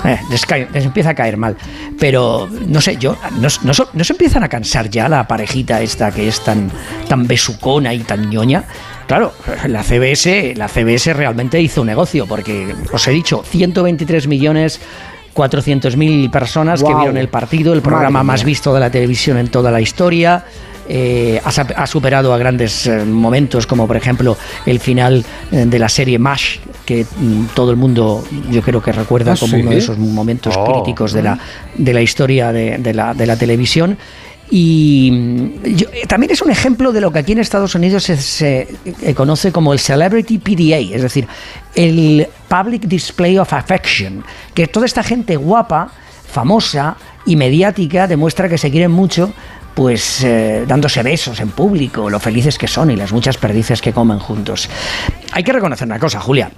[0.05, 0.43] eh, les,
[0.85, 1.57] empieza a caer mal.
[2.01, 6.11] Pero no sé, yo no, no no se empiezan a cansar ya la parejita esta
[6.11, 6.71] que es tan,
[7.09, 8.65] tan besucona y tan ñoña.
[9.07, 9.33] Claro,
[9.69, 14.81] la CBS, la CBS realmente hizo un negocio, porque os he dicho, 123 millones
[15.37, 16.99] 400.000 personas que Guau.
[17.01, 18.47] vieron el partido, el programa Madre más mía.
[18.47, 20.45] visto de la televisión en toda la historia.
[20.89, 25.89] eh, ha, superado a grandes eh, momentos como por ejemplo el final eh, de la
[25.89, 28.23] serie MASH que mm, todo el mundo
[28.53, 29.63] yo creo que recuerda ¿Ah, como sí?
[29.63, 30.65] uno de esos momentos Oh.
[30.73, 31.39] críticos de la,
[31.77, 33.99] de la historia de, de la, de la televisión
[34.51, 38.05] y mm, yo- eh, también es un ejemplo de lo que aquí en Estados Unidos
[38.05, 38.69] se, se,
[39.03, 41.27] eh, conoce como el Celebrity PDA, es decir,
[41.75, 45.91] el Public Display of Affection, que toda esta gente guapa,
[46.31, 49.33] famosa y mediática demuestra que se quieren mucho
[49.75, 53.93] pues eh, dándose besos en público, lo felices que son y las muchas perdices que
[53.93, 54.71] comen juntos.
[55.33, 56.51] Hay que reconocer una cosa, Julia.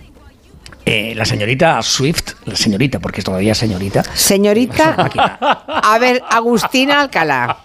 [0.91, 4.03] Eh, la señorita Swift, la señorita, porque es todavía señorita.
[4.15, 4.97] Señorita,
[5.67, 7.59] a ver, Agustina Alcalá.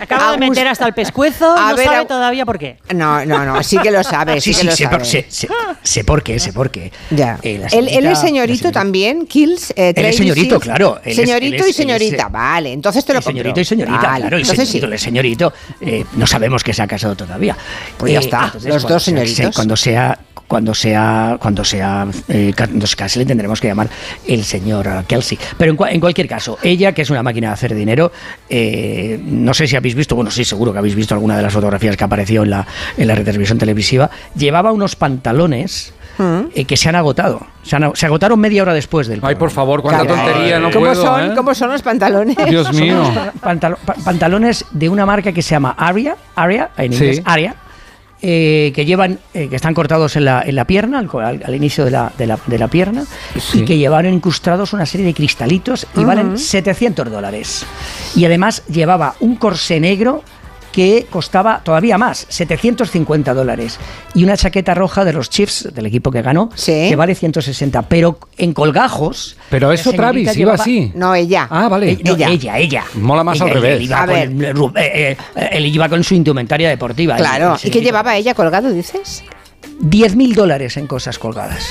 [0.00, 2.78] Acaba de meter hasta el pescuezo, A no ver, sabe todavía por qué.
[2.92, 4.96] No, no, no, sí que lo sabe, sí, Sí, sí, lo sé, sabe.
[4.96, 5.48] por, sé, sé-
[5.82, 6.90] sé por qué, sé por qué.
[7.10, 7.38] Ya.
[7.42, 9.70] Eh, Él, es señorito también, Kills.
[9.76, 10.64] eh, Él es señorito, Shields.
[10.64, 12.72] claro, él señorito él es- y es, señorita, vale.
[12.72, 14.92] Entonces te lo El señorito y señorita, Vale, claro, el entonces señorito, sí.
[14.92, 17.56] el señorito, eh, no sabemos que se ha casado todavía.
[17.96, 19.54] Pues ya está, los cuando dos se- señoritos.
[19.54, 23.88] cuando sea, cuando sea, cuando sea, eh, ca- cuando se case le tendremos que llamar
[24.26, 25.38] el señor Kelsey.
[25.58, 28.12] Pero en, cua- en cualquier caso, ella, que es una máquina de hacer dinero,
[28.48, 31.52] eh, no sé si habéis visto, bueno, sí, seguro que habéis visto alguna de las
[31.52, 36.42] fotografías que apareció en la, en la retransmisión televisiva, llevaba unos pantalones Mm.
[36.54, 37.44] eh, que se han agotado.
[37.64, 40.22] Se, han- se agotaron media hora después del Ay, por favor, cuánta Claro.
[40.22, 41.34] tontería, no ¿Cómo puedo, son, ¿eh?
[41.34, 42.36] ¿Cómo son los pantalones?
[42.48, 43.02] Dios mío.
[43.42, 46.98] Pantalo- pa- pantalones de una marca que se llama Aria, Aria en Sí.
[47.04, 47.56] inglés Aria,
[48.22, 51.84] eh, que llevan, eh, que están cortados en la, en la pierna, al, al- inicio
[51.84, 53.04] de la, de la- de la pierna,
[53.38, 53.60] Sí.
[53.60, 57.66] y que llevan incrustados una serie de cristalitos y valen 700 dólares.
[58.16, 60.22] Y además llevaba un corsé negro
[60.74, 63.78] que costaba todavía más, 750 dólares.
[64.12, 67.82] Y una chaqueta roja de los Chiefs, del equipo que ganó, que vale 160.
[67.82, 69.36] Pero en colgajos...
[69.50, 70.90] Pero eso Travis, iba así.
[70.96, 71.46] No, ella.
[71.48, 71.92] Ah, vale.
[71.92, 72.58] eh, no, ella.
[72.58, 73.76] ella, Mola más Ella, al revés.
[73.76, 74.22] Él iba, A con, ver.
[74.48, 77.14] el- ru- eh, eh, él iba con su indumentaria deportiva.
[77.16, 77.56] Claro.
[77.62, 79.22] ¿Y qué llevaba ella colgado, dices?
[79.80, 81.64] 10 mil dólares en cosas colgadas.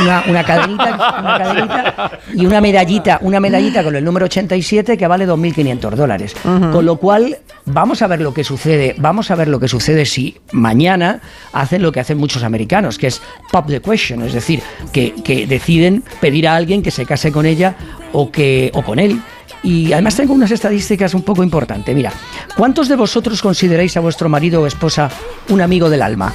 [0.00, 5.06] Una, una cadenita, una cadenita y una medallita, una medallita con el número 87 que
[5.06, 6.34] vale 2.500 dólares.
[6.44, 6.70] Ujú.
[6.70, 8.94] Con lo cual, vamos a ver lo que sucede.
[8.98, 11.20] Vamos a ver lo que sucede si mañana
[11.52, 15.46] hacen lo que hacen muchos americanos, que es pop the question, es decir, que, que
[15.46, 17.76] deciden pedir a alguien que se case con ella
[18.12, 19.20] o, que, o con él.
[19.62, 21.94] Y además tengo unas estadísticas un poco importantes.
[21.94, 22.12] Mira,
[22.56, 25.10] ¿cuántos de vosotros consideráis a vuestro marido o esposa
[25.48, 26.32] un amigo del alma?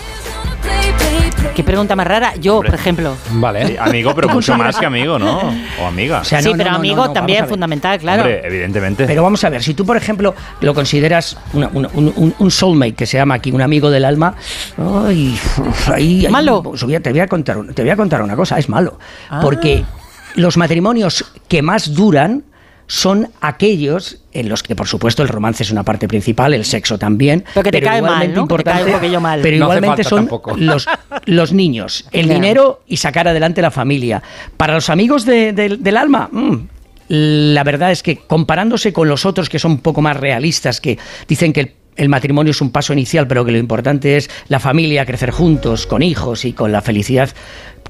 [1.56, 2.34] Qué pregunta más rara.
[2.40, 3.16] Yo, por ejemplo.
[3.34, 3.68] Vale.
[3.68, 5.54] Sí, amigo, pero ¿Tú mucho más que amigo, ¿no?
[5.82, 6.20] O amiga.
[6.22, 8.22] O sea, sí, no, pero no, amigo también es fundamental, claro.
[8.24, 9.06] Hombre, evidentemente.
[9.06, 12.52] Pero vamos a ver, si tú, por ejemplo, lo consideras una- una- un, un- un
[12.52, 14.36] soulmate, que se llama aquí un amigo del alma,
[14.78, 15.38] ay,
[15.94, 16.64] ahí, ahí- Malo.
[16.64, 18.98] pues, voy a- te, voy a contar, te voy a contar una cosa, es malo.
[19.30, 19.40] Ah.
[19.42, 19.84] Porque
[20.36, 22.44] los matrimonios que más duran
[22.92, 26.98] son aquellos en los que, por supuesto, el romance es una parte principal, el sexo
[26.98, 27.46] también.
[27.54, 28.48] Pero que te cae mal, igualmente ¿no?
[28.50, 29.40] Que te cae un importante- poquillo mal.
[29.42, 30.28] Pero No igualmente son
[30.58, 30.88] los,
[31.26, 34.22] los niños, el dinero y sacar adelante la familia.
[34.58, 36.56] Para los amigos de- de- del alma, mm,
[37.08, 40.98] la verdad es que comparándose con los otros que son un poco más realistas, que
[41.30, 44.60] dicen que el, el matrimonio es un paso inicial, pero que lo importante es la
[44.60, 47.30] familia, crecer juntos, con hijos y con la felicidad,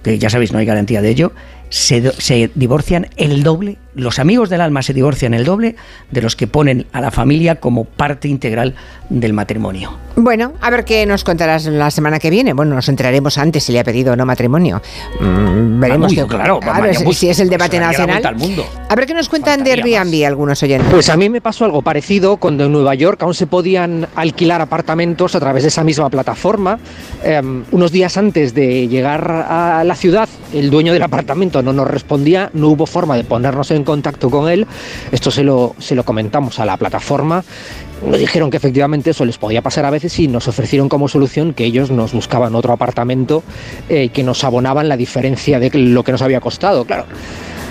[0.03, 1.31] que ya sabéis, no hay garantía de ello,
[1.71, 5.75] se, divorcian el doble, los amigos del alma se divorcian el doble
[6.11, 8.75] de los que ponen a la familia como parte integral
[9.09, 9.97] del matrimonio.
[10.17, 12.51] Bueno, a ver qué nos contarás la semana que viene.
[12.53, 14.81] Bueno, nos enteraremos antes si le ha pedido o no matrimonio.
[15.19, 18.25] Mm, veremos Uy, que- claro, María, si- si es el debate nacional.
[18.25, 18.65] al mundo.
[18.89, 20.89] A ver qué nos cuentan de Airbnb algunos oyentes.
[20.91, 24.61] Pues a mí me pasó algo parecido cuando en Nueva York aún se podían alquilar
[24.61, 26.77] apartamentos a través de esa misma plataforma.
[27.23, 31.87] Eh, unos días antes de llegar a la ciudad, el dueño del apartamento no nos
[31.87, 34.67] respondía, no hubo forma de ponernos en contacto con él.
[35.11, 37.43] Esto se lo, se lo comentamos a la plataforma.
[38.05, 41.53] Nos dijeron que efectivamente eso les podía pasar a veces y nos ofrecieron como solución
[41.53, 43.43] que ellos nos buscaban otro apartamento
[43.89, 46.85] eh, que nos abonaban la diferencia de lo que nos había costado.
[46.85, 47.05] Claro,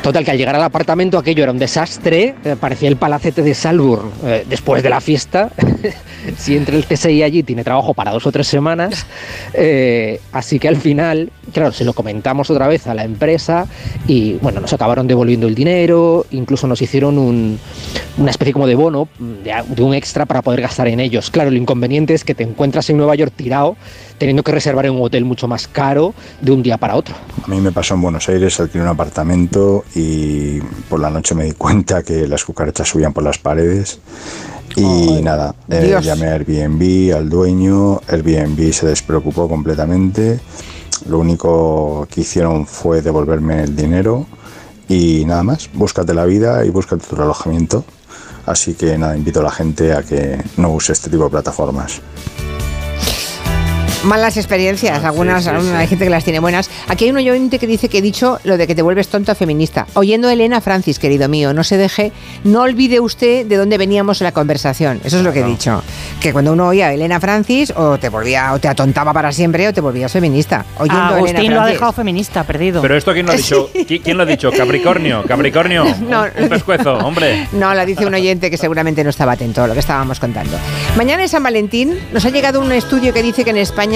[0.02, 3.54] Total, que al llegar al apartamento aquello era un desastre, eh, parecía el palacete de
[3.54, 5.50] Salburn eh, después de la fiesta.
[6.38, 9.04] si entre el CSI allí tiene trabajo para dos o tres semanas.
[9.52, 13.66] Eh, así que al final, claro, se lo comentamos otra vez a la empresa
[14.06, 17.58] y bueno, nos acabaron devolviendo el dinero, incluso nos hicieron un-
[18.16, 21.30] una especie como de bono, mm, de, de un extra para poder gastar en ellos.
[21.30, 23.76] Claro, lo inconveniente es que te encuentras en Nueva York tirado,
[24.20, 27.14] teniendo que reservar en un hotel mucho más caro de un día para otro.
[27.42, 31.44] A mí me pasó en Buenos Aires, alquilé un apartamento y por la noche me
[31.44, 33.98] di cuenta que las cucarachas subían por las paredes.
[34.76, 40.38] Y nada, eh, llamé a Airbnb, al dueño, Airbnb se despreocupó completamente.
[41.09, 44.26] Lo único que hicieron fue devolverme el dinero
[44.87, 47.87] y nada más, búscate la vida y búscate tu alojamiento.
[48.44, 52.02] Así que nada, invito a la gente a que no use este tipo de plataformas.
[54.04, 55.54] Malas experiencias, algunas, sí, sí.
[55.54, 56.70] algunas- hay gente que las tiene buenas.
[56.88, 59.34] Aquí hay un oyente que dice que he dicho lo de que te vuelves tonto
[59.34, 59.86] feminista.
[59.92, 62.11] Oyendo a Elena Francis, querido mío, no se deje,
[62.44, 65.03] no olvide usted de dónde veníamos en la conversación.
[65.05, 65.82] Eso es lo que he dicho.
[66.18, 69.68] Que cuando uno oía a Elena Francis, o te volvía, o te atontaba para siempre,
[69.68, 70.64] o te volvías feminista.
[70.78, 72.80] Oyendo a Elena Agustín lo ha dejado feminista, perdido.
[72.80, 73.70] Pero esto quién lo ha dicho?
[73.74, 74.51] ¿Qui- ¿Quién lo ha dicho?
[74.51, 75.84] Capricornio, Capricornio.
[76.01, 76.24] No.
[76.38, 77.46] Un pescuezo, hombre.
[77.53, 80.57] No, lo dice un oyente que seguramente no estaba atento a lo que estábamos contando.
[80.96, 81.98] Mañana es San Valentín.
[82.12, 83.89] Nos ha llegado un estudio que dice que en España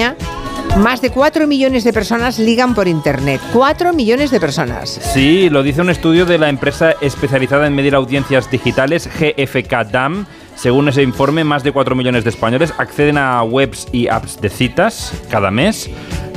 [0.77, 3.39] más de 4 millones de personas ligan por Internet.
[3.53, 4.89] 4 millones de personas.
[4.89, 10.25] Sí, lo dice un estudio de la empresa especializada en medir audiencias digitales, GFK DAM.
[10.55, 14.49] Según ese informe, más de 4 millones de españoles acceden a webs y apps de
[14.49, 15.89] citas cada mes.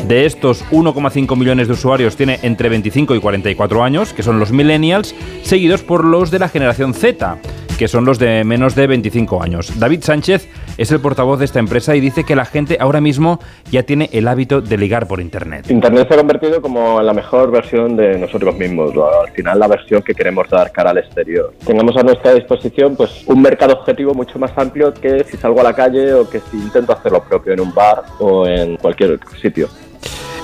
[0.06, 4.52] De estos, 1,5 millones de usuarios tiene entre 25 y 44 años, que son los
[4.52, 7.38] millennials, seguidos por los de la generación Z,
[7.76, 9.78] que son los de menos de 25 años.
[9.78, 10.48] David Sánchez
[10.78, 14.08] es el portavoz de esta empresa y dice que la gente ahora mismo ya tiene
[14.12, 15.70] el hábito de ligar por Internet.
[15.70, 20.02] Internet se ha convertido como la mejor versión de nosotros mismos, al final la versión
[20.02, 21.52] que queremos dar cara al exterior.
[21.66, 25.64] Tengamos a nuestra disposición pues un mercado objetivo mucho más amplio que si salgo a
[25.64, 29.18] la calle o que si intento hacer lo propio en un bar o en cualquier
[29.42, 29.68] sitio.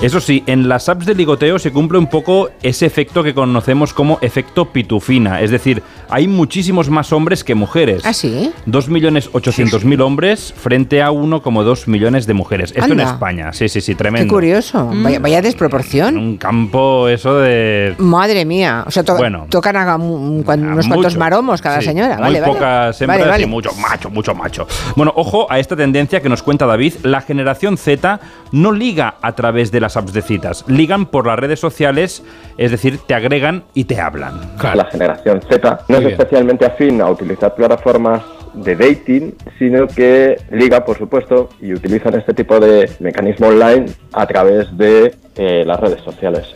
[0.03, 3.95] Eso sí, en las apps de ligoteo se cumple un poco ese efecto que conocemos
[3.95, 5.41] como efecto pitufina.
[5.41, 8.03] Es decir, hay muchísimos más hombres que mujeres.
[8.05, 8.53] ¿Ah, sí?
[8.67, 12.75] 2.800.000 hombres frente a 1,2 millones de mujeres.
[12.77, 13.01] Esto en.
[13.01, 13.53] España.
[13.55, 14.35] Sí, sí, sí, Qué tremendo.
[14.35, 14.91] curioso.
[14.93, 16.19] Vaya, vaya desproporción.
[16.19, 17.95] Un campo eso de...
[17.99, 18.85] Madre mía.
[18.87, 19.47] O sea, to- Bueno.
[19.49, 22.17] tocan a un- unos cuantos maromos cada Sí, señora.
[22.17, 22.43] Muy vale.
[22.43, 23.45] pocas hembras Vale, vale.
[23.45, 24.67] y mucho macho, mucho macho.
[24.97, 26.95] Bueno, ojo a esta tendencia que nos cuenta David.
[27.05, 28.21] La generación Z
[28.53, 30.64] no liga a través de las apps de citas.
[30.66, 32.24] Ligan por las redes sociales,
[32.57, 34.41] es decir, te agregan y te hablan.
[34.74, 38.22] La generación Z no es especialmente afín a utilizar plataformas
[38.55, 44.26] de dating, sino que liga, por supuesto, y utilizan este tipo de mecanismo online a
[44.26, 46.55] través de eh, las redes sociales.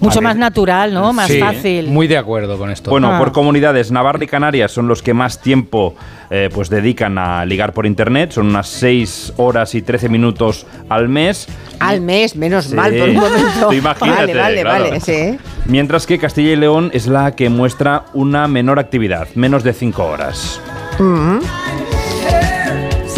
[0.00, 1.12] Mucho más natural, ¿no?
[1.12, 1.86] Más Sí, fácil.
[1.88, 2.90] Muy de acuerdo con esto.
[2.90, 3.18] Bueno, Ah.
[3.18, 5.94] por comunidades, Navarra y Canarias son los que más tiempo
[6.30, 8.32] eh, pues dedican a ligar por internet.
[8.32, 11.46] Son unas 6 horas y 13 minutos al mes.
[11.78, 12.74] Al mes, menos Sí.
[12.74, 13.48] mal por un momento.
[13.68, 14.84] Tú imagínate, vale, vale, claro.
[14.84, 15.00] vale.
[15.00, 15.38] Sí.
[15.66, 20.04] Mientras que Castilla y León es la que muestra una menor actividad, menos de 5
[20.04, 20.60] horas.
[20.98, 21.38] Mm.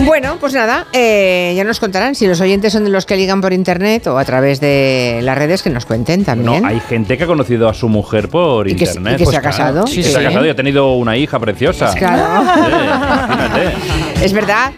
[0.04, 3.40] Bueno, pues nada, eh, ya nos contarán si los oyentes son de los que ligan
[3.40, 6.62] por internet o a través de las redes que nos cuenten también.
[6.62, 9.14] No, hay gente que ha conocido a su mujer por Y que internet.
[9.18, 9.86] Pues y que se ha casado.
[9.86, 11.86] Sí, Sí, se ha casado y ha tenido una hija preciosa.
[11.86, 12.44] Pues claro.
[14.22, 14.72] Es verdad,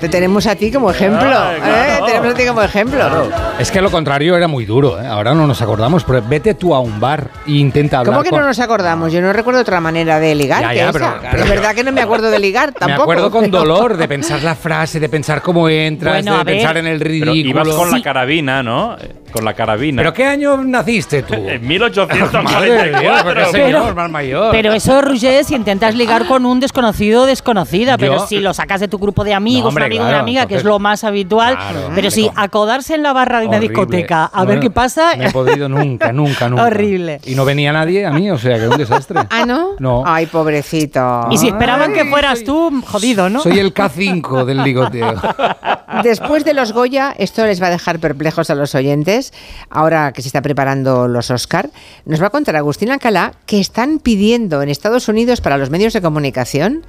[0.00, 1.20] te tenemos a ti como ejemplo.
[1.28, 2.06] Ay, claro.
[2.06, 2.06] ¿eh?
[2.06, 3.28] Tenemos a ti como ejemplo.
[3.58, 5.06] Es que lo contrario era muy duro, ¿eh?
[5.06, 8.30] ahora no nos acordamos, pero vete tú a un bar e intenta hablar ¿Cómo que
[8.30, 8.40] con...
[8.40, 9.12] no nos acordamos?
[9.12, 10.92] Yo no recuerdo otra manera de ligar Ya, que ya, esa.
[10.92, 12.96] pero, claro, es verdad que no me acuerdo de ligar tampoco.
[12.96, 16.76] Me acuerdo con dolor de pensar la frase, de pensar cómo entras, Bueno, de pensar
[16.76, 17.64] en el Pero ridículo.
[17.64, 18.96] ibas con la carabina, ¿no?
[19.32, 20.00] Con la carabina.
[20.00, 21.34] ¿Pero qué año naciste tú?
[21.48, 23.34] En Madre de Dios, 1844.
[23.34, 24.50] pero señor, más mayor.
[24.52, 28.80] Pero eso, Roger, si intentas ligar con un desconocido o desconocida, pero si lo sacas
[28.80, 30.78] de tu grupo de amigos, No, hombre, un amigo, claro, una amiga, que es lo
[30.78, 33.74] más habitual, Claro, pero si acodarse en la barra de una Horrible.
[33.74, 36.64] discoteca a ver qué pasa, No he podido nunca, nunca, nunca.
[36.64, 37.20] Horrible.
[37.24, 39.20] Y no venía nadie a mí, o sea, que un desastre.
[39.30, 39.70] ¿Ah, no?
[39.78, 40.02] No.
[40.06, 41.26] Ay, pobrecito.
[41.30, 43.40] y si esperaban que fueras tú, jodido, ¿no?
[43.40, 45.14] Soy el K5 del ligoteo.
[46.02, 49.32] Después de los Goya, esto les va a dejar perplejos a los oyentes.
[49.70, 51.70] Ahora que se están preparando los Oscar,
[52.04, 55.92] nos va a contar Agustín Alcalá que están pidiendo en Estados Unidos para los medios
[55.92, 56.84] de comunicación,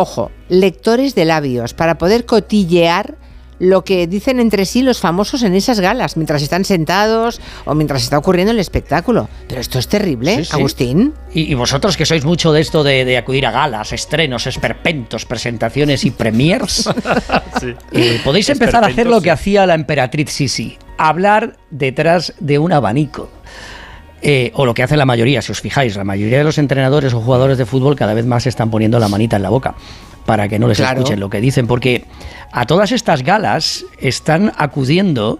[0.00, 3.16] ojo, lectores de labios para poder cotillear
[3.60, 8.02] lo que dicen entre sí los famosos en esas galas, mientras están sentados o mientras
[8.02, 9.28] está ocurriendo el espectáculo.
[9.48, 10.50] Pero esto es terrible, Sí, sí.
[10.54, 11.12] Agustín.
[11.34, 15.26] Y, y vosotros que sois mucho de esto de, de acudir a galas, estrenos, esperpentos,
[15.26, 16.88] presentaciones y premiers,
[17.92, 22.72] eh, podéis empezar a hacer lo que hacía la emperatriz Sisi, hablar detrás de un
[22.72, 23.28] abanico.
[24.22, 27.14] Eh, o lo que hace la mayoría, si os fijáis, la mayoría de los entrenadores
[27.14, 29.74] o jugadores de fútbol cada vez más están poniendo la manita en la boca
[30.26, 30.98] para que no les Claro.
[31.00, 32.04] escuchen lo que dicen, porque
[32.52, 35.38] a todas estas galas están acudiendo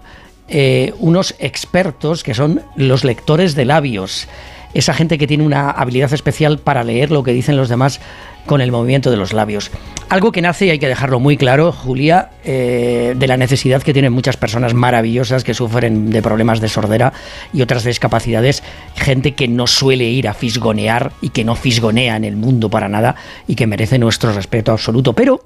[0.49, 4.27] eh, unos expertos que son los lectores de labios,
[4.75, 8.01] esa gente que tiene una habilidad especial para leer lo que dicen los demás
[8.47, 9.71] con el movimiento de los labios.
[10.09, 13.93] Algo que nace, y hay que dejarlo muy claro, Julia, eh, de la necesidad que
[13.93, 17.13] tienen muchas personas maravillosas que sufren de problemas de sordera
[17.53, 18.63] y otras discapacidades,
[18.97, 22.89] gente que no suele ir a fisgonear y que no fisgonea en el mundo para
[22.89, 23.15] nada
[23.47, 25.13] y que merece nuestro respeto absoluto.
[25.13, 25.45] Pero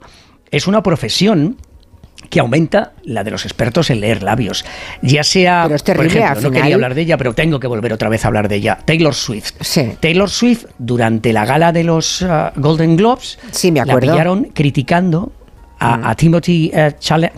[0.51, 1.59] es una profesión
[2.35, 4.65] que aumenta la de los expertos en leer labios.
[5.03, 7.33] Ya sea, Pero es por terrible, ejemplo, al no final- quería hablar de ella, pero
[7.33, 8.79] tengo que volver otra vez a hablar de ella.
[8.85, 9.53] Taylor Swift.
[9.61, 9.93] Sí.
[10.01, 14.13] Taylor Swift, durante la gala de los ah, Golden Globes, Sí, me la acuerdo.
[14.13, 15.33] pillaron criticando
[15.79, 16.71] a, a Timothy
[17.01, 17.31] Chal-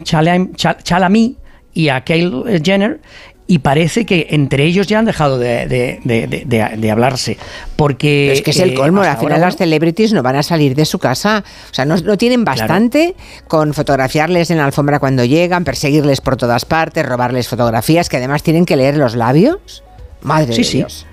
[0.83, 1.33] Chalamet
[1.75, 3.01] y a Kyle Jenner
[3.49, 7.37] y parece que entre ellos ya han dejado de, de- de- de- hablarse.
[7.77, 8.33] Porque.
[8.33, 10.75] es que es el eh, colmo, al final ahora, las celebrities no van a salir
[10.75, 11.45] de su casa.
[11.71, 13.15] O sea, no, no tienen bastante
[13.47, 18.43] con fotografiarles en la alfombra cuando llegan, perseguirles por todas partes, robarles fotografías, que además
[18.43, 19.83] tienen que leer los labios.
[20.23, 20.77] Madre Sí, de sí.
[20.79, 21.07] Dios.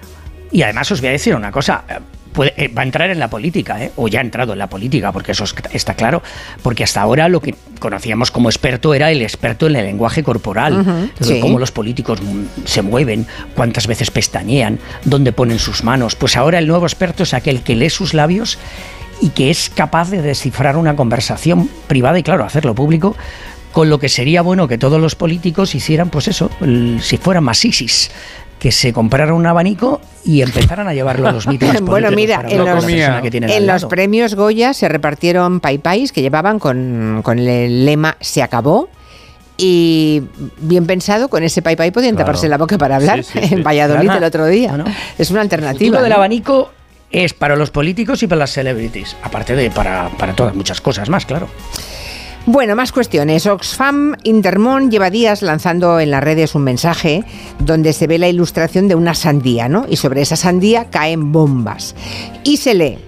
[0.52, 1.84] Y además os voy a decir una cosa.
[2.34, 3.92] Puede- eh, va a entrar en la política, ¿eh?
[3.96, 6.22] o ya ha entrado en la política, porque eso es- está claro,
[6.62, 10.84] porque hasta ahora lo que conocíamos como experto era el experto en el lenguaje corporal,
[11.22, 11.40] sí.
[11.40, 12.20] cómo los políticos
[12.66, 13.26] se mueven,
[13.56, 16.16] cuántas veces pestañean, dónde ponen sus manos.
[16.16, 18.58] Pues ahora el nuevo experto es aquel que lee sus labios
[19.22, 23.16] y que es capaz de descifrar una conversación privada y, claro, hacerlo público.
[23.72, 27.44] Con lo que sería bueno que todos los políticos hicieran, pues eso, el- si fueran
[27.44, 28.12] más ISIS,
[28.64, 32.60] que se compraran un abanico y empezaran a llevarlo a los mítines Bueno, mira, en
[32.64, 38.42] los, en los premios Goya se repartieron paipais que llevaban con, con el lema Se
[38.42, 38.88] acabó.
[39.58, 40.24] Y
[40.60, 42.28] bien pensado, con ese paipai podían Claro.
[42.28, 43.54] taparse la boca para hablar Sí, sí, sí.
[43.56, 44.72] en Valladolid el otro día.
[44.78, 44.86] No, no.
[45.18, 45.80] Es una El alternativa.
[45.86, 46.72] futuro del abanico
[47.12, 51.10] es para los políticos y para las celebrities, aparte de para, para todas muchas cosas
[51.10, 51.48] más, claro.
[52.46, 53.48] Bueno, más cuestiones.
[53.48, 57.24] Oxfam Intermón lleva días lanzando en las redes un mensaje
[57.60, 59.86] donde se ve la ilustración de una sandía, ¿no?
[59.88, 61.96] Y sobre esa sandía caen bombas.
[62.44, 63.00] Y se lee,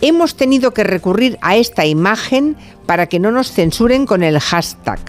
[0.00, 5.00] hemos tenido que recurrir a esta imagen para que no nos censuren con el hashtag.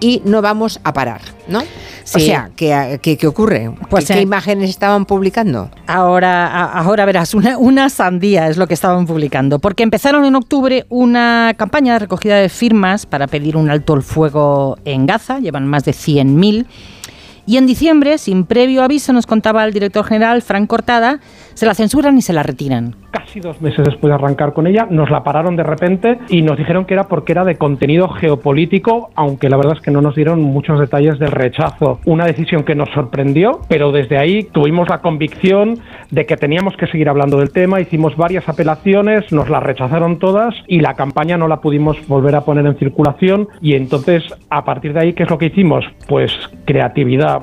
[0.00, 1.60] Y no vamos a parar, ¿no?
[1.60, 1.64] O
[2.04, 2.20] Sí.
[2.26, 3.72] sea, ¿qué, qué, qué ocurre?
[3.88, 5.70] Pues, ¿Qué, qué eh, imágenes estaban publicando?
[5.86, 10.84] Ahora, ahora verás, una, una sandía es lo que estaban publicando, porque empezaron en octubre
[10.90, 15.66] una campaña de recogida de firmas para pedir un alto el fuego en Gaza, llevan
[15.66, 16.66] más de 100.000,
[17.46, 21.20] y en diciembre, sin previo aviso, nos contaba el director general, Frank Cortada,
[21.54, 22.94] se la censuran y se la retiran.
[23.10, 26.58] Casi dos meses después de arrancar con ella, nos la pararon de repente y nos
[26.58, 30.14] dijeron que era porque era de contenido geopolítico, aunque la verdad es que no nos
[30.14, 32.00] dieron muchos detalles del rechazo.
[32.04, 35.78] Una decisión que nos sorprendió, pero desde ahí tuvimos la convicción
[36.10, 40.54] de que teníamos que seguir hablando del tema, hicimos varias apelaciones, nos las rechazaron todas
[40.66, 44.92] y la campaña no la pudimos volver a poner en circulación y entonces a partir
[44.92, 45.84] de ahí, ¿qué es lo que hicimos?
[46.08, 46.32] Pues
[46.64, 47.42] creatividad.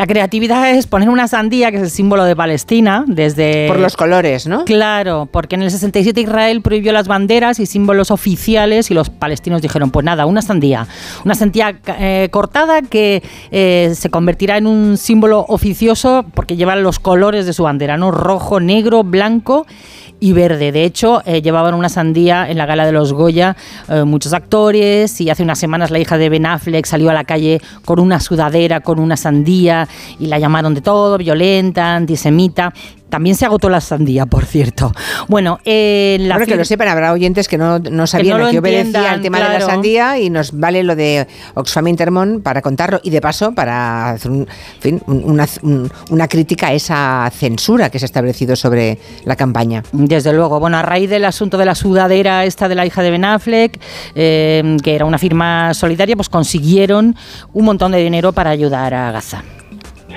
[0.00, 3.68] La creatividad es poner una sandía, que es el símbolo de Palestina, desde...
[3.68, 4.64] Por los colores, ¿no?
[4.64, 9.60] Claro, porque en el 67 Israel prohibió las banderas y símbolos oficiales y los palestinos
[9.60, 10.86] dijeron, pues nada, una sandía.
[11.26, 16.98] Una sandía eh, cortada que eh, se convertirá en un símbolo oficioso porque lleva los
[16.98, 18.10] colores de su bandera, ¿no?
[18.10, 19.66] Rojo, negro, blanco
[20.20, 20.70] y verde.
[20.70, 23.56] De hecho, eh, llevaban una sandía en la gala de los Goya
[23.88, 27.24] eh, muchos actores y hace unas semanas la hija de Ben Affleck salió a la
[27.24, 32.72] calle con una sudadera, con una sandía y la llamaron de todo, violenta, antisemita.
[33.10, 34.92] También se agotó la sandía, por cierto.
[35.28, 38.46] Bueno, eh, la Bueno, que lo sepan, habrá oyentes que no, no sabían no a
[38.46, 39.66] lo qué obedecía el tema de la claro.
[39.66, 44.30] sandía y nos vale lo de Oxfam Intermón para contarlo y de paso para hacer
[44.30, 44.40] un-
[44.76, 48.98] en fin, un- una, un- una crítica a esa censura que se ha establecido sobre
[49.24, 49.82] la campaña.
[49.92, 53.10] Desde luego, bueno, a raíz del asunto de la sudadera esta de la hija de
[53.10, 53.80] Ben Affleck,
[54.14, 57.16] eh, que era una firma solidaria, pues consiguieron
[57.52, 59.42] un montón de dinero para ayudar a Gaza.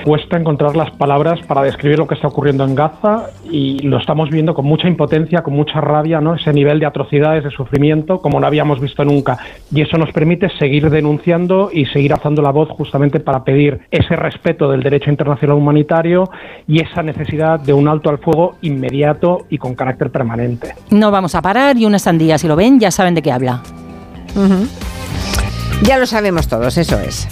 [0.04, 4.28] Cuesta encontrar las palabras para describir lo que está ocurriendo en Gaza y lo estamos
[4.28, 6.34] viendo con mucha impotencia, con mucha rabia, ¿no?
[6.34, 9.38] Ese nivel de atrocidades, de sufrimiento, como no habíamos visto nunca.
[9.72, 14.14] Y eso nos permite seguir denunciando y seguir alzando la voz justamente para pedir ese
[14.14, 16.28] respeto del derecho internacional humanitario
[16.68, 20.74] y esa necesidad de un alto al fuego inmediato y con carácter permanente.
[20.90, 23.62] No vamos a parar y una sandía, si lo ven, ya saben de qué habla.
[25.82, 27.28] Ya lo sabemos todos, eso es.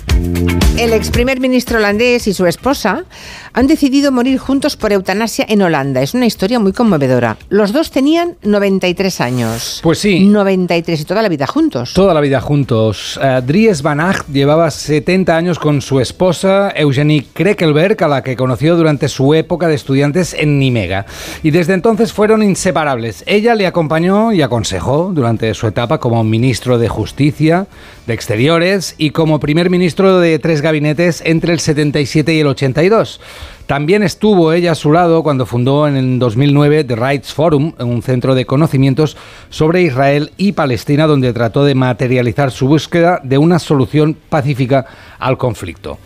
[0.78, 3.04] El ex primer ministro holandés y su esposa
[3.52, 6.02] han decidido morir juntos por eutanasia en Holanda.
[6.02, 7.36] Es una historia muy conmovedora.
[7.50, 9.80] Los dos tenían 93 años.
[9.82, 10.20] Pues sí.
[10.20, 11.92] 93 y toda la vida juntos.
[11.92, 13.18] Toda la vida juntos.
[13.22, 18.36] Eh, Dries Van Acht llevaba 70 años con su esposa Eugenie Krekelberg, a la que
[18.36, 21.04] conoció durante su época de estudiantes en Nimega.
[21.42, 23.24] Y desde entonces fueron inseparables.
[23.26, 27.66] Ella le acompañó y aconsejó durante su etapa como ministro de Justicia,
[28.06, 33.20] de Exteriores y como primer ministro de tres gabinetes entre el 77 y el 82.
[33.66, 38.02] También estuvo ella a su lado cuando fundó en el 2009 The Rights Forum, un
[38.02, 39.16] centro de conocimientos
[39.50, 44.84] sobre Israel y Palestina, donde trató de materializar su búsqueda de una solución pacífica
[45.18, 45.98] al conflicto.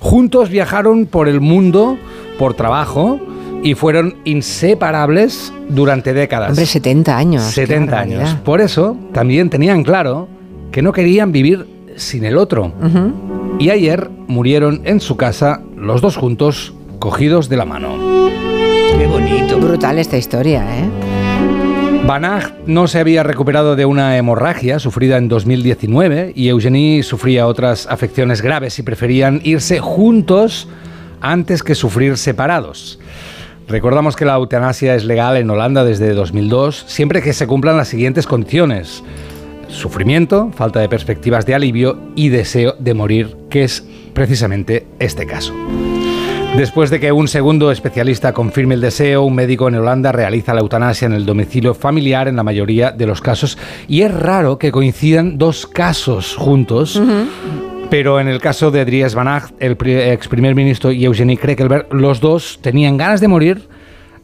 [0.00, 1.98] Juntos viajaron por el mundo
[2.38, 3.20] por trabajo
[3.62, 6.50] y fueron inseparables durante décadas.
[6.50, 7.44] Hombre, 70 años.
[7.54, 8.34] qué 70 años.
[8.44, 10.28] Por eso también tenían claro
[10.72, 11.66] que no querían vivir
[11.96, 12.72] sin el otro.
[13.58, 17.96] Y ayer murieron en su casa los dos juntos, cogidos de la mano.
[18.98, 19.58] Qué bonito.
[19.58, 20.88] Brutal esta historia, ¿eh?
[22.06, 27.86] Banach no se había recuperado de una hemorragia sufrida en 2019 y Eugenie sufría otras
[27.86, 30.68] afecciones graves y preferían irse juntos
[31.20, 32.98] antes que sufrir separados.
[33.68, 37.88] Recordamos que la eutanasia es legal en Holanda desde 2002 siempre que se cumplan las
[37.88, 39.04] siguientes condiciones.
[39.72, 45.52] Sufrimiento, falta de perspectivas de alivio y deseo de morir, que es precisamente este caso.
[46.56, 50.60] Después de que un segundo especialista confirme el deseo, un médico en Holanda realiza la
[50.60, 53.56] eutanasia en el domicilio familiar en la mayoría de los casos.
[53.88, 57.00] Y es raro que coincidan dos casos juntos.
[57.88, 61.92] Pero en el caso de Dries Van Acht, el ex primer ministro, y Eugenie Krekelberg,
[61.92, 63.68] los dos tenían ganas de morir,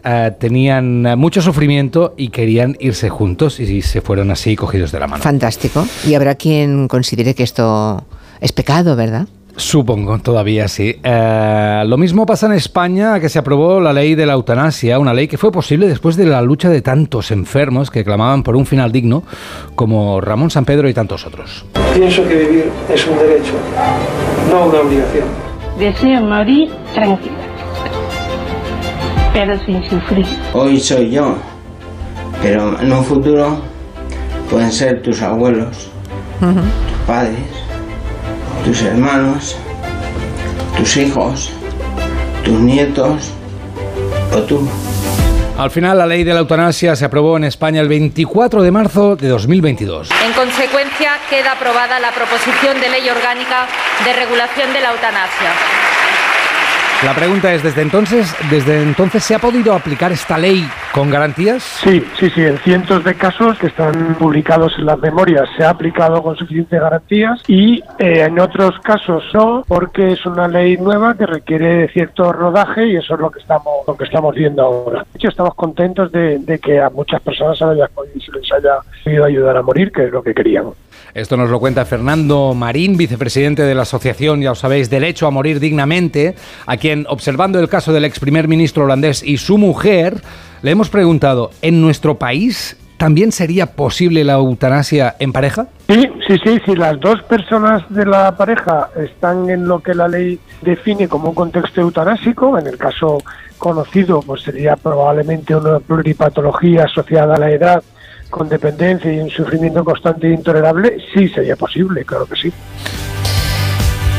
[0.05, 5.01] eh, tenían eh, mucho sufrimiento y querían irse juntos y se fueron así cogidos de
[5.01, 5.23] la mano.
[5.23, 5.87] Fantástico.
[6.07, 8.05] Y habrá quien considere que esto
[8.41, 9.27] es pecado, ¿verdad?
[9.59, 10.95] Supongo, todavía sí.
[11.03, 15.13] Eh, lo mismo pasa en España, que se aprobó la ley de la eutanasia, una
[15.13, 18.67] ley que fue posible después de la lucha de tantos enfermos que clamaban por un
[18.67, 19.25] final digno,
[19.75, 21.67] como Ramón San Pedro y tantos otros.
[21.93, 23.55] Pienso que vivir es un derecho,
[24.49, 25.27] no una obligación.
[25.77, 27.48] Deseo morir tranquila,
[29.39, 30.27] pero sin sufrir.
[30.53, 31.37] Hoy soy yo,
[32.43, 33.63] pero en un futuro
[34.51, 35.91] pueden ser tus abuelos,
[36.41, 37.47] tus padres,
[38.65, 39.57] tus hermanos,
[40.77, 41.53] tus hijos,
[42.45, 43.31] tus nietos
[44.35, 44.69] o tú.
[45.57, 49.15] Al final, la ley de la eutanasia se aprobó en España el 24 de marzo
[49.15, 50.11] de 2022.
[50.27, 53.67] En consecuencia, queda aprobada la proposición de ley orgánica
[54.05, 55.88] de regulación de la eutanasia.
[57.05, 61.63] La pregunta es, ¿desde entonces, desde entonces se ha podido aplicar esta ley con garantías?
[61.63, 65.71] Sí, sí, sí, en cientos de casos que están publicados en las memorias se ha
[65.71, 71.15] aplicado con suficientes garantías y eh, en otros casos no, porque es una ley nueva
[71.15, 75.07] que requiere cierto rodaje y eso es lo que estamos, lo que estamos viendo ahora.
[75.13, 79.63] De hecho, estamos contentos de, que a muchas personas se les haya podido ayudar a
[79.63, 80.75] morir, que es lo que queríamos.
[81.15, 85.31] Esto nos lo cuenta Fernando Marín, vicepresidente de la asociación, ya os sabéis, Derecho a
[85.31, 86.35] Morir Dignamente,
[86.67, 90.21] a quien, observando el caso del ex primer ministro holandés y su mujer,
[90.63, 95.69] le hemos preguntado, ¿en nuestro país también sería posible la eutanasia en pareja?
[95.89, 100.09] Sí, sí, sí, si las dos personas de la pareja están en lo que la
[100.09, 103.19] ley define como un contexto eutanásico, en el caso
[103.57, 107.83] conocido, pues sería probablemente una pluripatología asociada a la edad
[108.31, 112.53] con dependencia y un sufrimiento constante e intolerable, sí sería posible, claro que sí.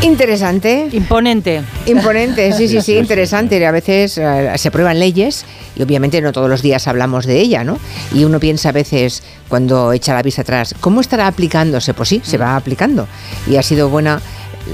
[0.02, 0.88] Interesante.
[0.94, 1.62] Imponente.
[1.86, 3.66] Imponente, sí, sí, sí, interesante.
[3.66, 5.46] A veces eh, se aprueban leyes
[5.76, 7.78] y obviamente no todos los días hablamos de ella, ¿no?
[8.14, 11.94] Y uno piensa a veces cuando echa la vista atrás, ¿cómo estará aplicándose?
[11.94, 13.08] Pues sí, se va aplicando.
[13.46, 14.22] Y ha sido buena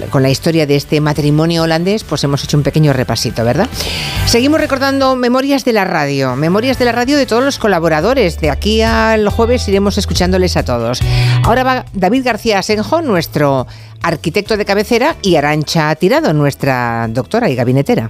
[0.09, 3.67] con la historia de este matrimonio holandés, pues hemos hecho un pequeño repasito, ¿verdad?
[4.25, 8.39] Seguimos recordando memorias de la radio, memorias de la radio de todos los colaboradores.
[8.39, 11.01] De aquí al jueves iremos escuchándoles a todos.
[11.43, 13.67] Ahora va David García Asenjo, nuestro
[14.01, 18.09] arquitecto de cabecera, y Arancha Tirado, nuestra doctora y gabinetera.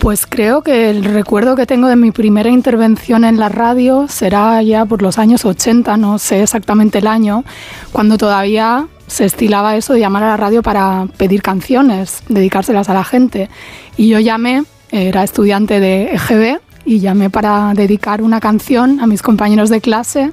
[0.00, 4.60] Pues creo que el recuerdo que tengo de mi primera intervención en la radio será
[4.62, 7.44] ya por los años 80, no sé exactamente el año,
[7.92, 12.94] cuando todavía se estilaba eso de llamar a la radio para pedir canciones, dedicárselas a
[12.94, 13.48] la gente.
[13.96, 19.22] Y yo llamé, era estudiante de EGB, y llamé para dedicar una canción a mis
[19.22, 20.30] compañeros de clase.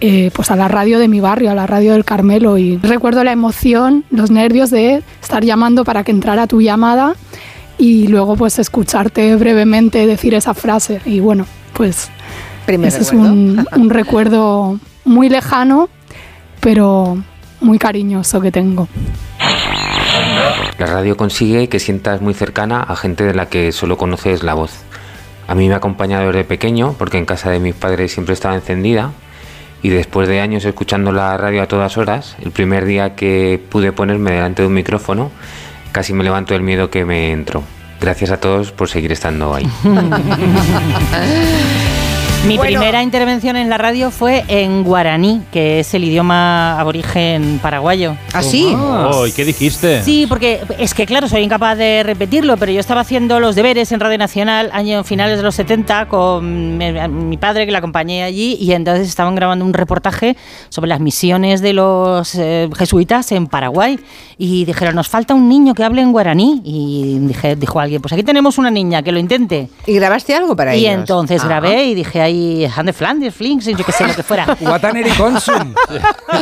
[0.00, 3.24] eh, pues a la radio de mi barrio, a la radio del Carmelo y recuerdo
[3.24, 7.16] la emoción, los nervios de estar llamando para que entrara tu llamada
[7.78, 12.10] y luego pues escucharte brevemente decir esa frase y bueno, pues
[12.64, 13.32] Primer ese es recuerdo.
[13.32, 15.88] un, un recuerdo muy lejano,
[16.60, 17.18] pero
[17.60, 18.88] muy cariñoso que tengo.
[20.78, 24.54] La radio consigue que sientas muy cercana a gente de la que solo conoces la
[24.54, 24.72] voz.
[25.46, 28.54] A mí me ha acompañado desde pequeño porque en casa de mis padres siempre estaba
[28.54, 29.12] encendida
[29.82, 33.92] y después de años escuchando la radio a todas horas, el primer día que pude
[33.92, 35.30] ponerme delante de un micrófono,
[35.92, 37.62] casi me levanto del miedo que me entró.
[38.00, 39.68] Gracias a todos por seguir estando ahí.
[42.46, 48.16] Mi primera intervención en la radio fue en guaraní, que es el idioma aborigen paraguayo.
[48.32, 48.72] ¿Ah, sí?
[48.74, 50.02] Oh, ¿y qué dijiste?
[50.02, 53.92] Sí, porque es que claro, soy incapaz de repetirlo, pero yo estaba haciendo los deberes
[53.92, 58.22] en Radio Nacional años finales de los 70 con mi, mi padre que la acompañé
[58.22, 60.34] allí y entonces estaban grabando un reportaje
[60.70, 63.98] sobre las misiones de los eh, jesuitas en Paraguay
[64.38, 68.12] y dijeron, nos falta un niño que hable en guaraní y dije, dijo alguien, pues
[68.14, 69.68] aquí tenemos una niña que lo intente.
[69.86, 71.00] ¿Y grabaste algo para Y ellos?
[71.00, 71.46] entonces Ah.
[71.48, 74.56] grabé y dije, ahí Hand de Flanders, Flinks, yo qué sé, lo que fuera.
[74.60, 75.74] Guataneri Consum.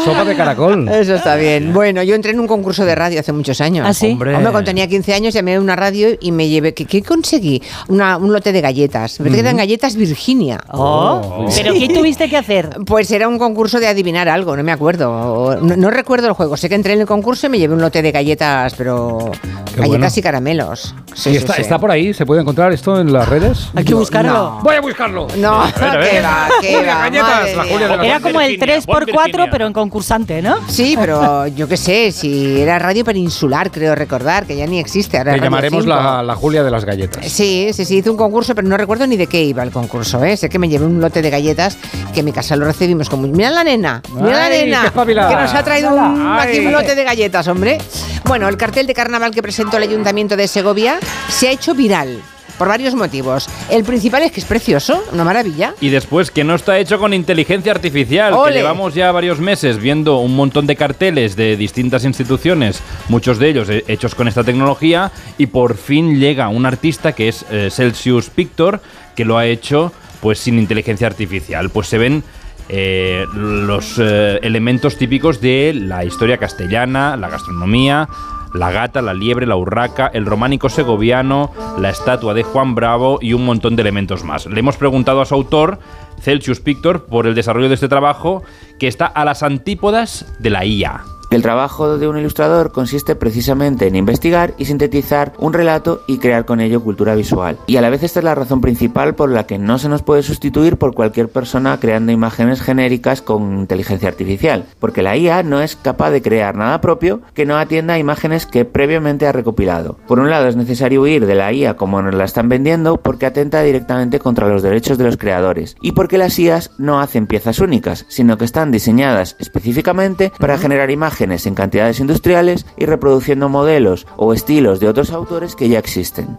[0.05, 0.89] Sopa de caracol.
[0.89, 1.72] Eso está bien.
[1.72, 3.87] Bueno, yo entré en un concurso de radio hace muchos años.
[3.89, 4.12] ¿Ah, sí?
[4.12, 4.32] Hombre.
[4.32, 6.74] cuando tenía 15 años llamé a una radio y me llevé.
[6.74, 7.62] ¿Qué, qué conseguí?
[7.89, 9.20] Una- un lote de galletas.
[9.20, 10.61] Me parece que eran galletas Virginia.
[10.72, 12.70] Oh, ¿Pero qué tuviste que hacer?
[12.87, 15.59] Pues era un concurso de adivinar algo, no me acuerdo.
[15.61, 16.57] No, no recuerdo el juego.
[16.57, 19.30] Sé que entré en el concurso y me llevé un lote de galletas, pero.
[19.74, 20.12] Qué galletas bueno.
[20.16, 20.95] y caramelos.
[21.17, 21.62] Sí, ¿Y sí, está, sí.
[21.62, 22.12] está por ahí?
[22.12, 23.71] ¿Se puede encontrar esto en las redes?
[23.75, 24.33] Hay que buscarlo.
[24.33, 24.61] No.
[24.62, 25.27] Voy a buscarlo.
[25.39, 26.49] No, va, va, la.
[26.61, 30.57] Julia de la Era como el Virginia, 3x4, pero en concursante, ¿no?
[30.69, 35.17] Sí, pero yo qué sé, si era Radio Peninsular, creo recordar, que ya ni existe.
[35.17, 35.95] Ahora Te llamaremos 5.
[35.95, 37.25] la, la Julia de las galletas.
[37.27, 40.23] Sí, sí, sí, hice un concurso, pero no recuerdo ni de qué iba el concurso,
[40.23, 40.37] ¿eh?
[40.37, 41.79] Sé que me llevé un lote de galletas
[42.12, 43.27] que en mi casa lo recibimos como...
[43.27, 44.03] ¡Mira la nena!
[44.12, 44.93] ¡Mira la nena!
[44.93, 46.49] Que nos ha traído un, Ay.
[46.59, 47.79] aquí un lote de galletas, hombre.
[48.25, 50.99] Bueno, el cartel de carnaval que presentó el Ayuntamiento de Segovia
[51.29, 52.21] se ha hecho viral
[52.59, 53.49] por varios motivos.
[53.71, 55.75] El principal es que es precioso, una maravilla.
[55.81, 58.53] Y después que no está hecho con inteligencia artificial, Ole.
[58.53, 63.49] que llevamos ya varios meses viendo un montón de carteles de distintas instituciones, muchos de
[63.51, 67.69] ellos eh, hechos con esta tecnología, y por fin llega un artista que es eh,
[67.71, 68.81] Celsius Pictor,
[69.15, 71.71] que lo ha hecho pues sin inteligencia artificial.
[71.71, 72.25] Pues se ven
[72.69, 78.09] eh, los eh, elementos típicos de la historia castellana, la gastronomía,
[78.57, 83.33] la gata, la liebre, la urraca, el románico segoviano, la estatua de Juan Bravo y
[83.33, 84.47] un montón de elementos más.
[84.47, 85.79] Le hemos preguntado a su autor,
[86.21, 88.43] Celsius Pictor, por el desarrollo de este trabajo
[88.79, 91.05] que está a las antípodas de la IA.
[91.37, 96.47] El trabajo de un ilustrador consiste precisamente en investigar y sintetizar un relato y crear
[96.47, 97.59] con ello cultura visual.
[97.66, 100.01] Y a la vez esta es la razón principal por la que no se nos
[100.01, 105.61] puede sustituir por cualquier persona creando imágenes genéricas con inteligencia artificial, porque la IA no
[105.61, 109.99] es capaz de crear nada propio que no atienda a imágenes que previamente ha recopilado.
[110.09, 113.26] Por un lado es necesario huir de la IA como nos la están vendiendo porque
[113.26, 117.59] atenta directamente contra los derechos de los creadores y porque las IAs no hacen piezas
[117.59, 124.07] únicas, sino que están diseñadas específicamente para generar imágenes en cantidades industriales y reproduciendo modelos
[124.16, 126.39] o estilos de otros autores que ya existen.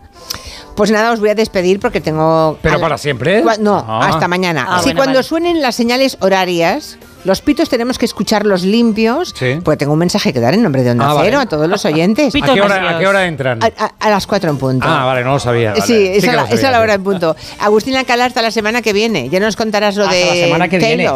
[0.76, 2.58] Pues nada, os voy a despedir porque tengo...
[2.62, 3.44] ¿Pero a la- para siempre?
[3.60, 4.08] No, Ah.
[4.10, 4.66] hasta mañana.
[4.70, 5.24] Ah, si bueno, cuando vale.
[5.28, 9.60] suenen las señales horarias, los pitos tenemos que escucharlos limpios, Sí.
[9.64, 11.30] pues tengo un mensaje que dar en nombre de Onda Ah, vale.
[11.30, 12.32] Cero a todos los oyentes.
[12.44, 12.96] ¿A qué, hora.
[12.96, 13.60] ¿A qué hora entran?
[13.64, 14.86] A, a- a las cuatro en punto.
[14.88, 15.72] Ah, vale, no lo sabía.
[15.72, 15.82] vale.
[15.82, 16.84] Sí, la, sabía, esa es la sí.
[16.84, 17.36] hora en punto.
[17.60, 19.30] Agustín Alcalá hasta la semana que viene.
[19.30, 21.10] Ya nos contarás lo Hasta de la semana que viene.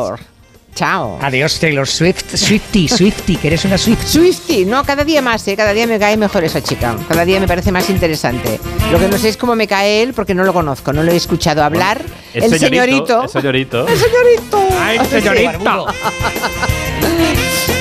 [0.76, 1.20] Chao.
[1.22, 2.36] Adiós, Taylor Swift.
[2.36, 4.06] Swifty, Swifty, que eres una Swift.
[4.08, 5.56] Swifty, no, cada día más, ¿eh?
[5.58, 8.60] cada día me cae mejor esa chica, cada día me parece más interesante.
[8.92, 11.12] Lo que no sé es cómo me cae él porque no lo conozco, no lo
[11.12, 12.02] he escuchado hablar.
[12.34, 13.24] El señorito.
[13.24, 13.88] El señorito.
[13.88, 14.68] El señorito.
[14.82, 15.22] ¡Ay, Sí.
[15.22, 15.86] señorita!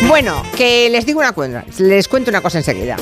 [0.09, 2.97] Bueno, que les digo una cosa, les cuento una cosa enseguida.